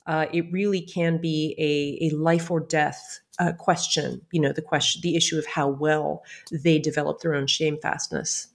Uh, 0.06 0.26
it 0.34 0.52
really 0.52 0.82
can 0.82 1.18
be 1.18 1.56
a, 1.58 2.08
a 2.08 2.16
life 2.18 2.50
or 2.52 2.60
death 2.60 3.20
uh, 3.40 3.54
question, 3.54 4.22
you 4.32 4.42
know, 4.42 4.52
the 4.52 4.62
question, 4.62 5.02
the 5.02 5.16
issue 5.16 5.38
of 5.38 5.46
how 5.46 5.68
well 5.68 6.24
they 6.52 6.80
develop 6.80 7.22
their 7.22 7.34
own 7.34 7.48
shamefastness. 7.48 8.48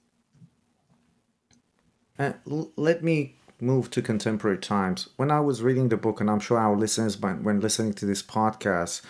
Uh, 2.19 2.33
l- 2.51 2.73
let 2.77 3.03
me 3.03 3.37
move 3.61 3.91
to 3.91 4.03
contemporary 4.03 4.59
times. 4.59 5.09
When 5.17 5.31
I 5.31 5.41
was 5.41 5.63
reading 5.63 5.89
the 5.89 5.97
book, 5.97 6.21
and 6.21 6.31
I'm 6.31 6.41
sure 6.41 6.59
our 6.59 6.77
listeners, 6.77 7.19
when 7.19 7.61
listening 7.61 7.95
to 7.95 8.07
this 8.07 8.23
podcast, 8.23 9.03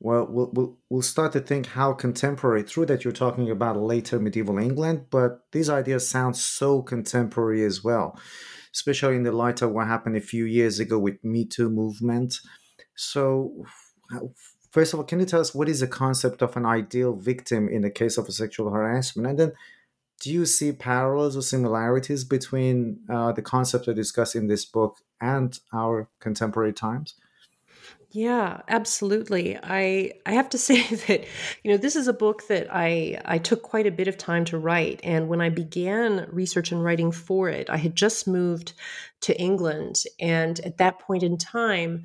well, 0.00 0.26
we'll, 0.28 0.50
we'll, 0.52 0.78
we'll 0.90 1.02
start 1.02 1.32
to 1.32 1.40
think 1.40 1.66
how 1.66 1.92
contemporary, 1.92 2.62
through 2.62 2.86
that 2.86 3.04
you're 3.04 3.12
talking 3.12 3.50
about 3.50 3.76
later 3.76 4.18
medieval 4.18 4.58
England, 4.58 5.06
but 5.10 5.44
these 5.52 5.70
ideas 5.70 6.08
sound 6.08 6.36
so 6.36 6.82
contemporary 6.82 7.64
as 7.64 7.84
well, 7.84 8.18
especially 8.74 9.16
in 9.16 9.22
the 9.22 9.32
light 9.32 9.62
of 9.62 9.70
what 9.70 9.86
happened 9.86 10.16
a 10.16 10.20
few 10.20 10.44
years 10.44 10.80
ago 10.80 10.98
with 10.98 11.22
Me 11.22 11.44
Too 11.44 11.70
movement. 11.70 12.34
So, 12.96 13.64
first 14.72 14.92
of 14.92 14.98
all, 14.98 15.04
can 15.04 15.20
you 15.20 15.26
tell 15.26 15.40
us 15.40 15.54
what 15.54 15.68
is 15.68 15.80
the 15.80 15.86
concept 15.86 16.42
of 16.42 16.56
an 16.56 16.66
ideal 16.66 17.12
victim 17.12 17.68
in 17.68 17.82
the 17.82 17.90
case 17.90 18.18
of 18.18 18.32
sexual 18.32 18.70
harassment? 18.70 19.28
And 19.28 19.38
then 19.38 19.52
do 20.20 20.32
you 20.32 20.46
see 20.46 20.72
parallels 20.72 21.36
or 21.36 21.42
similarities 21.42 22.24
between 22.24 23.00
uh, 23.08 23.32
the 23.32 23.42
concept 23.42 23.88
I 23.88 23.92
discussed 23.92 24.34
in 24.34 24.46
this 24.46 24.64
book 24.64 24.98
and 25.20 25.58
our 25.72 26.08
contemporary 26.20 26.72
times? 26.72 27.14
Yeah, 28.12 28.60
absolutely. 28.68 29.58
I 29.62 30.12
I 30.26 30.32
have 30.32 30.48
to 30.50 30.58
say 30.68 30.82
that 30.82 31.24
you 31.62 31.70
know 31.70 31.76
this 31.76 31.96
is 31.96 32.08
a 32.08 32.12
book 32.12 32.46
that 32.48 32.68
I 32.70 33.20
I 33.24 33.38
took 33.38 33.62
quite 33.62 33.86
a 33.86 33.90
bit 33.90 34.06
of 34.06 34.16
time 34.16 34.44
to 34.46 34.58
write 34.58 35.00
and 35.02 35.28
when 35.28 35.40
I 35.40 35.48
began 35.48 36.28
research 36.30 36.72
and 36.72 36.84
writing 36.84 37.10
for 37.10 37.48
it, 37.48 37.68
I 37.68 37.78
had 37.78 37.96
just 37.96 38.28
moved 38.28 38.74
to 39.22 39.38
England 39.40 40.04
and 40.20 40.60
at 40.60 40.78
that 40.78 40.98
point 40.98 41.22
in 41.22 41.36
time 41.36 42.04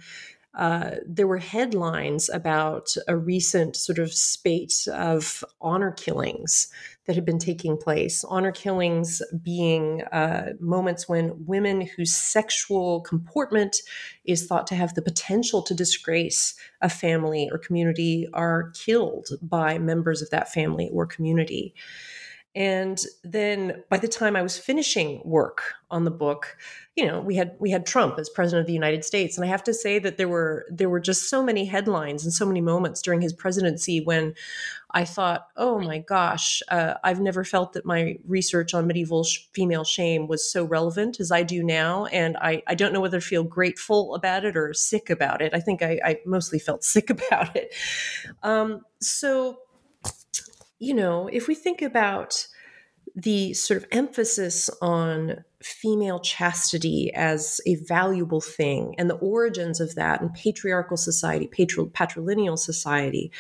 uh, 0.58 0.96
there 1.06 1.28
were 1.28 1.38
headlines 1.38 2.30
about 2.30 2.96
a 3.08 3.16
recent 3.16 3.76
sort 3.76 4.00
of 4.00 4.12
spate 4.12 4.88
of 4.92 5.44
honor 5.62 5.92
killings 5.92 6.68
that 7.06 7.16
had 7.16 7.26
been 7.26 7.38
taking 7.38 7.78
place. 7.78 8.24
Honor 8.24 8.52
killings 8.52 9.22
being 9.44 10.02
uh, 10.12 10.54
moments 10.60 11.08
when 11.08 11.46
women 11.46 11.82
whose 11.82 12.12
sexual 12.12 13.02
comportment 13.02 13.78
is 14.26 14.48
thought 14.48 14.66
to 14.68 14.76
have 14.76 14.96
the 14.96 15.02
potential 15.02 15.62
to 15.62 15.76
disgrace 15.76 16.56
a 16.82 16.90
family 16.90 17.48
or 17.52 17.60
community 17.60 18.28
are 18.34 18.72
killed 18.72 19.28
by 19.44 19.78
members 19.78 20.24
of 20.24 20.30
that 20.32 20.52
family 20.52 20.90
or 20.92 21.06
community. 21.06 21.74
And 22.58 23.00
then 23.24 23.84
by 23.88 23.98
the 23.98 24.08
time 24.08 24.36
I 24.36 24.42
was 24.42 24.58
finishing 24.58 25.22
work 25.24 25.76
on 25.92 26.06
the 26.06 26.12
book, 26.12 26.58
you 26.96 27.06
know, 27.06 27.22
we 27.22 27.36
had 27.36 27.56
we 27.60 27.70
had 27.70 27.86
Trump 27.86 28.18
as 28.18 28.30
president 28.30 28.62
of 28.62 28.66
the 28.66 28.74
United 28.74 29.06
States, 29.06 29.38
and 29.38 29.46
I 29.46 29.48
have 29.48 29.64
to 29.66 29.76
say 29.76 30.00
that 30.00 30.18
there 30.18 30.28
were 30.28 30.66
there 30.72 30.90
were 30.90 31.00
just 31.00 31.30
so 31.30 31.44
many 31.44 31.66
headlines 31.66 32.24
and 32.24 32.34
so 32.34 32.48
many 32.48 32.60
moments 32.60 33.04
during 33.04 33.22
his 33.22 33.32
presidency 33.32 34.02
when 34.02 34.34
I 34.90 35.06
thought, 35.06 35.50
oh 35.56 35.78
my 35.78 36.00
gosh, 36.00 36.64
uh, 36.70 36.96
I've 37.04 37.20
never 37.20 37.44
felt 37.44 37.74
that 37.74 37.86
my 37.86 38.18
research 38.26 38.74
on 38.74 38.88
medieval 38.88 39.24
sh- 39.24 39.42
female 39.54 39.84
shame 39.84 40.28
was 40.28 40.52
so 40.52 40.64
relevant 40.64 41.20
as 41.20 41.32
I 41.32 41.44
do 41.44 41.62
now, 41.62 42.06
and 42.08 42.38
I 42.38 42.64
I 42.66 42.74
don't 42.74 42.92
know 42.92 43.02
whether 43.02 43.20
to 43.20 43.26
feel 43.26 43.44
grateful 43.44 44.16
about 44.16 44.46
it 44.46 44.58
or 44.58 44.74
sick 44.74 45.12
about 45.12 45.44
it. 45.44 45.54
I 45.54 45.60
think 45.60 45.84
I, 45.84 46.00
I 46.04 46.20
mostly 46.26 46.58
felt 46.58 46.84
sick 46.96 47.12
about 47.12 47.56
it. 47.56 47.72
Um, 48.42 48.82
so 49.00 49.60
you 50.80 50.94
know, 50.94 51.28
if 51.32 51.48
we 51.48 51.56
think 51.56 51.82
about 51.82 52.48
the 53.16 53.54
sort 53.54 53.78
of 53.78 53.88
emphasis 53.92 54.70
on 54.82 55.44
female 55.62 56.20
chastity 56.20 57.12
as 57.16 57.60
a 57.66 57.76
valuable 57.76 58.42
thing 58.42 58.94
and 59.00 59.10
the 59.10 59.16
origins 59.16 59.80
of 59.80 59.96
that 59.96 60.22
in 60.22 60.30
patriarchal 60.30 60.98
society, 60.98 61.48
patri- 61.48 61.86
patrilineal 61.86 62.58
society, 62.58 63.32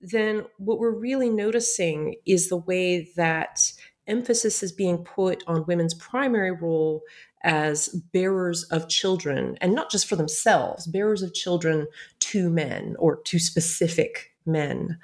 then 0.00 0.44
what 0.58 0.78
we're 0.78 0.92
really 0.92 1.30
noticing 1.30 2.14
is 2.26 2.48
the 2.48 2.56
way 2.56 3.10
that 3.16 3.72
emphasis 4.06 4.62
is 4.62 4.70
being 4.70 4.98
put 4.98 5.42
on 5.48 5.66
women's 5.66 5.94
primary 5.94 6.52
role 6.52 7.02
as 7.42 7.88
bearers 8.12 8.64
of 8.64 8.88
children, 8.88 9.56
and 9.60 9.74
not 9.74 9.90
just 9.90 10.08
for 10.08 10.16
themselves, 10.16 10.86
bearers 10.86 11.22
of 11.22 11.34
children 11.34 11.86
to 12.20 12.50
men 12.50 12.96
or 12.98 13.16
to 13.22 13.38
specific 13.38 14.32
men. 14.44 14.98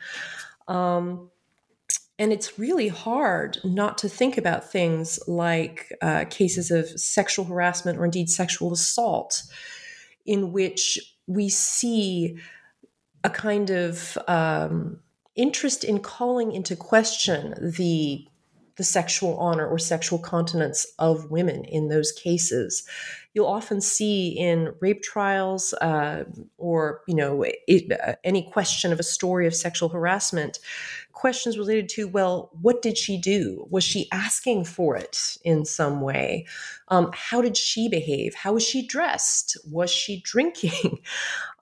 Um, 0.66 1.31
and 2.18 2.32
it's 2.32 2.58
really 2.58 2.88
hard 2.88 3.58
not 3.64 3.98
to 3.98 4.08
think 4.08 4.38
about 4.38 4.70
things 4.70 5.18
like 5.26 5.92
uh, 6.00 6.24
cases 6.30 6.70
of 6.70 6.88
sexual 6.88 7.44
harassment 7.44 7.98
or 7.98 8.04
indeed 8.04 8.30
sexual 8.30 8.72
assault, 8.72 9.42
in 10.24 10.52
which 10.52 11.16
we 11.26 11.48
see 11.48 12.38
a 13.24 13.30
kind 13.30 13.70
of 13.70 14.16
um, 14.28 15.00
interest 15.34 15.82
in 15.82 15.98
calling 15.98 16.52
into 16.52 16.76
question 16.76 17.54
the 17.60 18.26
the 18.76 18.84
sexual 18.84 19.36
honor 19.38 19.66
or 19.66 19.78
sexual 19.78 20.18
continence 20.18 20.84
of 20.98 21.30
women 21.30 21.64
in 21.64 21.88
those 21.88 22.10
cases. 22.10 22.86
You'll 23.35 23.47
often 23.47 23.80
see 23.80 24.28
in 24.28 24.74
rape 24.80 25.03
trials 25.03 25.72
uh, 25.74 26.24
or 26.57 27.03
you 27.07 27.14
know 27.14 27.45
it, 27.45 27.93
uh, 27.93 28.14
any 28.24 28.49
question 28.51 28.93
of 28.93 29.01
a 29.01 29.05
story 29.05 29.47
of 29.47 29.55
sexual 29.55 29.89
harassment 29.89 30.61
questions 31.12 31.57
related 31.57 31.89
to 31.89 32.07
well 32.07 32.51
what 32.61 32.82
did 32.82 32.99
she 32.99 33.16
do? 33.16 33.66
Was 33.70 33.82
she 33.82 34.09
asking 34.12 34.64
for 34.64 34.97
it 34.97 35.39
in 35.45 35.64
some 35.64 36.01
way? 36.01 36.47
Um, 36.89 37.11
how 37.12 37.41
did 37.41 37.57
she 37.57 37.89
behave? 37.89 38.35
How 38.35 38.53
was 38.53 38.62
she 38.62 38.87
dressed? 38.87 39.57
Was 39.70 39.91
she 39.91 40.20
drinking? 40.24 41.01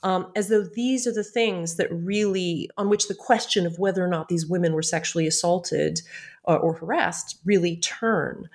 Um, 0.02 0.32
as 0.34 0.48
though 0.48 0.62
these 0.62 1.06
are 1.06 1.12
the 1.12 1.22
things 1.22 1.76
that 1.76 1.92
really 1.92 2.68
on 2.76 2.88
which 2.88 3.08
the 3.08 3.14
question 3.14 3.66
of 3.66 3.78
whether 3.78 4.04
or 4.04 4.08
not 4.08 4.28
these 4.28 4.46
women 4.46 4.72
were 4.72 4.82
sexually 4.82 5.26
assaulted 5.26 6.02
uh, 6.48 6.56
or 6.56 6.74
harassed 6.74 7.38
really 7.44 7.76
turn 7.76 8.48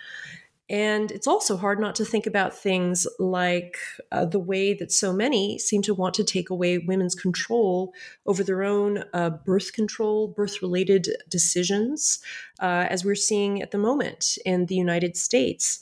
and 0.69 1.11
it's 1.11 1.27
also 1.27 1.55
hard 1.57 1.79
not 1.79 1.95
to 1.95 2.05
think 2.05 2.25
about 2.25 2.53
things 2.53 3.07
like 3.19 3.77
uh, 4.11 4.25
the 4.25 4.39
way 4.39 4.73
that 4.73 4.91
so 4.91 5.13
many 5.13 5.57
seem 5.57 5.81
to 5.83 5.93
want 5.93 6.13
to 6.15 6.23
take 6.23 6.49
away 6.49 6.77
women's 6.77 7.15
control 7.15 7.93
over 8.25 8.43
their 8.43 8.63
own 8.63 9.03
uh, 9.13 9.29
birth 9.29 9.73
control, 9.73 10.27
birth 10.27 10.61
related 10.61 11.07
decisions, 11.29 12.19
uh, 12.59 12.87
as 12.89 13.05
we're 13.05 13.15
seeing 13.15 13.61
at 13.61 13.71
the 13.71 13.77
moment 13.77 14.37
in 14.45 14.65
the 14.65 14.75
United 14.75 15.15
States. 15.15 15.79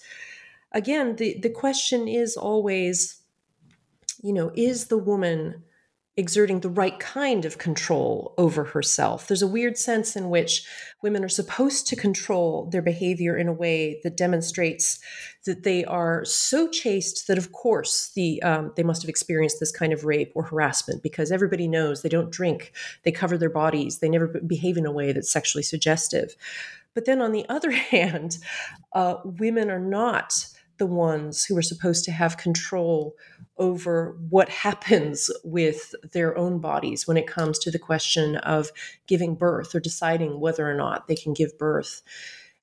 Again, 0.72 1.16
the, 1.16 1.40
the 1.40 1.50
question 1.50 2.08
is 2.08 2.38
always 2.38 3.22
you 4.26 4.34
know, 4.34 4.52
is 4.56 4.88
the 4.88 4.98
woman 4.98 5.64
exerting 6.18 6.62
the 6.62 6.70
right 6.70 6.98
kind 7.00 7.44
of 7.44 7.58
control 7.58 8.34
over 8.38 8.64
herself. 8.64 9.28
There's 9.28 9.42
a 9.42 9.48
weird 9.48 9.78
sense 9.78 10.16
in 10.16 10.30
which 10.30 10.66
women 11.02 11.26
are 11.26 11.30
supposed 11.30 11.88
to 11.88 11.96
control 11.98 12.70
their 12.72 12.82
behavior 12.82 13.36
in 13.36 13.50
a 13.50 13.54
way 13.54 14.00
that 14.04 14.16
demonstrates 14.16 15.00
that 15.46 15.64
they 15.64 15.84
are 15.84 16.24
so 16.24 16.70
chaste 16.70 17.28
that, 17.28 17.38
of 17.38 17.52
course, 17.52 18.12
the 18.16 18.42
um, 18.44 18.72
they 18.78 18.84
must 18.84 19.02
have 19.02 19.10
experienced 19.10 19.60
this 19.60 19.74
kind 19.74 19.92
of 19.92 20.06
rape 20.06 20.32
or 20.36 20.44
harassment 20.44 21.04
because 21.04 21.32
everybody 21.32 21.68
knows 21.68 22.02
they 22.02 22.10
don't 22.10 22.32
drink, 22.32 22.72
they 23.04 23.12
cover 23.12 23.38
their 23.38 23.50
bodies, 23.50 24.00
they 24.00 24.10
never 24.10 24.28
behave 24.28 24.78
in 24.78 24.86
a 24.86 24.92
way 24.92 25.12
that's 25.12 25.32
sexually 25.32 25.64
suggestive. 25.64 26.36
But 26.94 27.06
then, 27.06 27.22
on 27.22 27.34
the 27.34 27.46
other 27.50 27.72
hand, 27.72 28.38
uh, 28.94 29.18
women 29.26 29.70
are 29.70 29.80
not 29.80 30.48
the 30.78 30.86
ones 30.86 31.46
who 31.46 31.58
are 31.58 31.62
supposed 31.62 32.06
to 32.06 32.12
have 32.12 32.38
control 32.38 33.16
over 33.58 34.18
what 34.30 34.50
happens 34.66 35.30
with 35.44 35.96
their 36.12 36.38
own 36.38 36.60
bodies 36.60 37.08
when 37.08 37.18
it 37.18 37.28
comes 37.28 37.60
to 37.60 37.72
the 37.72 37.80
question 37.80 38.38
of 38.38 38.72
giving 39.08 39.36
birth 39.36 39.74
or 39.74 39.80
deciding 39.80 40.40
whether 40.40 40.70
or 40.70 40.76
not 40.76 41.08
they 41.08 41.16
can 41.16 41.34
give 41.34 41.58
birth. 41.58 42.02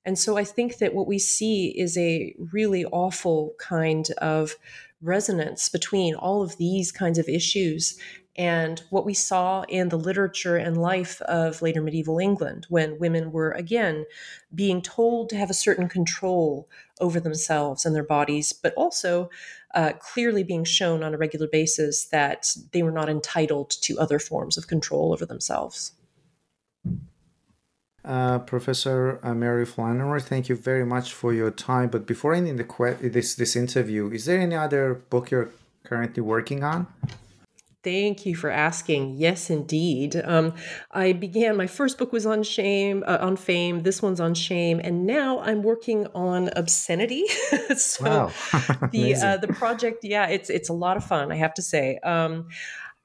And 0.05 0.19
so 0.19 0.37
I 0.37 0.43
think 0.43 0.77
that 0.79 0.93
what 0.93 1.07
we 1.07 1.17
see 1.17 1.67
is 1.67 1.97
a 1.97 2.35
really 2.51 2.85
awful 2.85 3.53
kind 3.57 4.09
of 4.17 4.55
resonance 5.01 5.69
between 5.69 6.15
all 6.15 6.41
of 6.41 6.57
these 6.57 6.91
kinds 6.91 7.17
of 7.17 7.27
issues 7.27 7.97
and 8.35 8.81
what 8.89 9.05
we 9.05 9.13
saw 9.13 9.61
in 9.63 9.89
the 9.89 9.97
literature 9.97 10.57
and 10.57 10.81
life 10.81 11.21
of 11.21 11.61
later 11.61 11.81
medieval 11.81 12.17
England 12.17 12.65
when 12.69 12.97
women 12.97 13.31
were 13.31 13.51
again 13.51 14.05
being 14.53 14.81
told 14.81 15.29
to 15.29 15.35
have 15.35 15.49
a 15.49 15.53
certain 15.53 15.87
control 15.87 16.67
over 16.99 17.19
themselves 17.19 17.85
and 17.85 17.95
their 17.95 18.03
bodies, 18.03 18.51
but 18.51 18.73
also 18.75 19.29
uh, 19.75 19.91
clearly 19.99 20.43
being 20.43 20.63
shown 20.63 21.03
on 21.03 21.13
a 21.13 21.17
regular 21.17 21.47
basis 21.47 22.05
that 22.05 22.55
they 22.71 22.81
were 22.81 22.91
not 22.91 23.09
entitled 23.09 23.69
to 23.69 23.99
other 23.99 24.19
forms 24.19 24.57
of 24.57 24.67
control 24.67 25.13
over 25.13 25.25
themselves. 25.25 25.93
Uh, 28.05 28.37
Professor 28.39 29.19
uh, 29.23 29.33
Mary 29.33 29.65
Flannery, 29.65 30.21
thank 30.21 30.49
you 30.49 30.55
very 30.55 30.85
much 30.85 31.13
for 31.13 31.33
your 31.33 31.51
time. 31.51 31.89
But 31.89 32.05
before 32.05 32.33
ending 32.33 32.57
the 32.57 32.65
que- 32.65 33.09
this 33.09 33.35
this 33.35 33.55
interview, 33.55 34.11
is 34.11 34.25
there 34.25 34.41
any 34.41 34.55
other 34.55 34.95
book 35.09 35.31
you're 35.31 35.51
currently 35.85 36.21
working 36.21 36.63
on? 36.63 36.87
Thank 37.83 38.25
you 38.25 38.33
for 38.33 38.49
asking. 38.49 39.17
Yes, 39.17 39.49
indeed. 39.49 40.15
Um, 40.23 40.53
I 40.91 41.11
began. 41.11 41.57
My 41.57 41.67
first 41.67 41.97
book 41.97 42.13
was 42.13 42.25
on 42.25 42.41
shame, 42.43 43.03
uh, 43.05 43.17
on 43.19 43.35
fame. 43.35 43.83
This 43.83 44.01
one's 44.01 44.21
on 44.21 44.33
shame, 44.35 44.79
and 44.81 45.05
now 45.05 45.39
I'm 45.39 45.63
working 45.63 46.07
on 46.15 46.49
obscenity. 46.55 47.27
so 47.75 48.31
the 48.91 49.15
uh, 49.21 49.37
the 49.37 49.49
project, 49.49 50.05
yeah, 50.05 50.27
it's 50.27 50.49
it's 50.49 50.69
a 50.69 50.73
lot 50.73 50.95
of 50.95 51.03
fun. 51.03 51.31
I 51.31 51.35
have 51.35 51.53
to 51.55 51.61
say. 51.61 51.97
Um, 52.03 52.47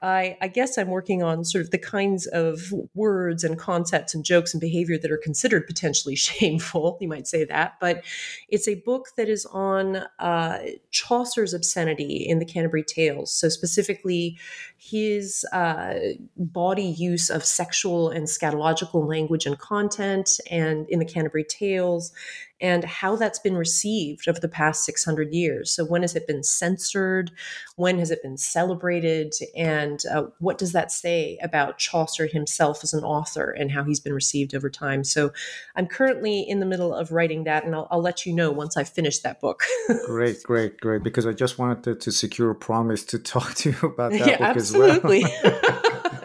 I, 0.01 0.37
I, 0.41 0.47
guess 0.47 0.77
I'm 0.77 0.87
working 0.87 1.21
on 1.21 1.43
sort 1.43 1.65
of 1.65 1.71
the 1.71 1.77
kinds 1.77 2.25
of 2.27 2.73
words 2.93 3.43
and 3.43 3.59
concepts 3.59 4.15
and 4.15 4.23
jokes 4.23 4.53
and 4.53 4.61
behavior 4.61 4.97
that 4.97 5.11
are 5.11 5.17
considered 5.17 5.67
potentially 5.67 6.15
shameful. 6.15 6.97
You 7.01 7.09
might 7.09 7.27
say 7.27 7.43
that, 7.45 7.73
but 7.81 8.05
it's 8.47 8.67
a 8.67 8.75
book 8.75 9.07
that 9.17 9.27
is 9.27 9.45
on 9.47 9.97
uh, 10.19 10.59
Chaucer's 10.91 11.53
obscenity 11.53 12.25
in 12.27 12.39
the 12.39 12.45
Canterbury 12.45 12.83
Tales. 12.83 13.33
So 13.33 13.49
specifically, 13.49 14.37
his 14.77 15.45
uh, 15.51 15.95
body 16.37 16.83
use 16.97 17.29
of 17.29 17.43
sexual 17.43 18.09
and 18.09 18.25
scatological 18.25 19.05
language 19.05 19.45
and 19.45 19.59
content, 19.59 20.39
and 20.49 20.87
in 20.87 20.99
the 20.99 21.05
Canterbury 21.05 21.43
Tales, 21.43 22.13
and 22.61 22.83
how 22.83 23.15
that's 23.15 23.39
been 23.39 23.55
received 23.55 24.27
over 24.27 24.39
the 24.39 24.47
past 24.47 24.83
600 24.85 25.33
years. 25.33 25.71
So, 25.71 25.85
when 25.85 26.01
has 26.01 26.15
it 26.15 26.27
been 26.27 26.43
censored? 26.43 27.31
When 27.75 27.99
has 27.99 28.11
it 28.11 28.21
been 28.21 28.37
celebrated? 28.37 29.33
And 29.55 30.01
uh, 30.11 30.23
what 30.39 30.57
does 30.57 30.71
that 30.73 30.91
say 30.91 31.37
about 31.41 31.77
Chaucer 31.77 32.27
himself 32.27 32.83
as 32.83 32.93
an 32.93 33.03
author 33.03 33.51
and 33.51 33.71
how 33.71 33.83
he's 33.83 33.99
been 33.99 34.13
received 34.13 34.53
over 34.53 34.69
time? 34.69 35.03
So, 35.03 35.31
I'm 35.75 35.87
currently 35.87 36.41
in 36.41 36.59
the 36.59 36.65
middle 36.65 36.93
of 36.93 37.11
writing 37.11 37.45
that, 37.45 37.63
and 37.63 37.73
I'll, 37.73 37.87
I'll 37.91 38.01
let 38.01 38.25
you 38.25 38.33
know 38.33 38.51
once 38.51 38.77
I 38.77 38.83
finish 38.83 39.19
that 39.19 39.39
book. 39.39 39.63
great, 40.05 40.43
great, 40.43 40.79
great. 40.79 41.03
Because 41.03 41.25
I 41.25 41.33
just 41.33 41.57
wanted 41.57 41.83
to, 41.83 41.95
to, 41.95 42.11
secure 42.11 42.51
a 42.51 42.55
promise 42.55 43.03
to 43.05 43.19
talk 43.19 43.53
to 43.55 43.69
you 43.71 43.87
about 43.87 44.11
that 44.13 44.19
yeah, 44.19 44.37
book 44.37 44.57
absolutely. 44.57 45.23
as 45.23 45.31
well. 45.43 45.75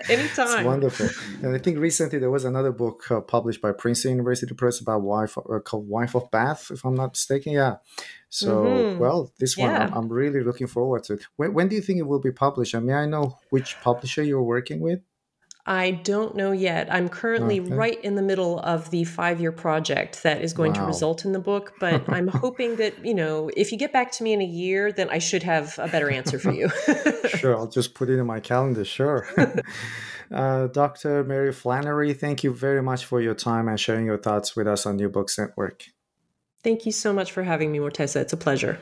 Anytime. 0.09 0.59
It's 0.59 0.67
wonderful. 0.67 1.09
And 1.43 1.55
I 1.55 1.59
think 1.59 1.79
recently 1.79 2.19
there 2.19 2.31
was 2.31 2.45
another 2.45 2.73
book 2.73 3.11
uh, 3.11 3.21
published 3.21 3.61
by 3.61 3.73
Princeton 3.73 4.13
University 4.13 4.55
Press 4.55 4.81
about 4.81 5.03
wife 5.03 5.37
uh, 5.39 5.61
called 5.61 5.89
Wife 5.89 6.15
of 6.15 6.31
Bath, 6.31 6.71
if 6.71 6.85
I'm 6.85 6.95
not 6.95 7.13
mistaken. 7.13 7.53
Yeah. 7.53 7.77
So, 8.29 8.65
mm-hmm. 8.65 8.99
well, 8.99 9.33
this 9.39 9.57
one 9.57 9.71
yeah. 9.71 9.85
I'm, 9.85 9.95
I'm, 9.95 10.09
really 10.09 10.43
looking 10.43 10.67
forward 10.67 11.05
to. 11.05 11.19
When, 11.37 11.55
when 11.55 11.69
do 11.69 11.77
you 11.77 11.83
think 11.83 11.99
it 12.01 12.07
will 12.07 12.21
be 12.21 12.33
published? 12.33 12.75
I 12.75 12.81
may 12.81 12.95
I 12.95 13.07
know 13.07 13.39
which 13.51 13.81
publisher 13.81 14.23
you're 14.23 14.43
working 14.43 14.81
with? 14.81 15.01
I 15.67 15.93
don't 15.93 16.37
know 16.37 16.53
yet. 16.53 16.93
I'm 16.93 17.09
currently 17.09 17.59
okay. 17.59 17.73
right 17.73 18.05
in 18.05 18.17
the 18.17 18.23
middle 18.23 18.59
of 18.61 18.91
the 18.91 19.05
five 19.05 19.41
year 19.41 19.53
project 19.53 20.23
that 20.23 20.43
is 20.43 20.53
going 20.53 20.75
wow. 20.75 20.81
to 20.81 20.87
result 20.87 21.25
in 21.25 21.33
the 21.33 21.39
book, 21.39 21.75
but 21.81 22.07
I'm 22.09 22.29
hoping 22.29 22.77
that, 22.77 23.05
you 23.05 23.15
know, 23.15 23.51
if 23.57 23.73
you 23.73 23.79
get 23.79 23.93
back 23.93 24.13
to 24.13 24.23
me 24.23 24.35
in 24.35 24.43
a 24.43 24.47
year, 24.47 24.93
then 24.93 25.09
I 25.09 25.19
should 25.19 25.43
have 25.43 25.79
a 25.79 25.89
better 25.89 26.11
answer 26.11 26.39
for 26.39 26.53
you. 26.53 26.69
sure. 27.29 27.57
I'll 27.57 27.67
just 27.67 27.95
put 27.95 28.11
it 28.11 28.19
in 28.19 28.27
my 28.27 28.41
calendar. 28.41 28.85
Sure. 28.85 29.27
uh, 30.31 30.67
Dr. 30.67 31.25
Mary 31.25 31.53
Flannery, 31.53 32.13
thank 32.13 32.45
you 32.45 32.53
very 32.53 32.83
much 32.83 33.07
for 33.07 33.23
your 33.23 33.35
time 33.35 33.67
and 33.67 33.81
sharing 33.81 34.05
your 34.05 34.19
thoughts 34.19 34.55
with 34.55 34.69
us 34.69 34.85
on 34.85 34.97
New 34.97 35.09
Books 35.09 35.39
Network. 35.39 35.85
Thank 36.63 36.85
you 36.85 36.93
so 36.93 37.13
much 37.13 37.33
for 37.33 37.43
having 37.43 37.73
me, 37.73 37.79
Morteza. 37.79 38.17
It's 38.17 38.33
a 38.33 38.39
pleasure. 38.39 38.79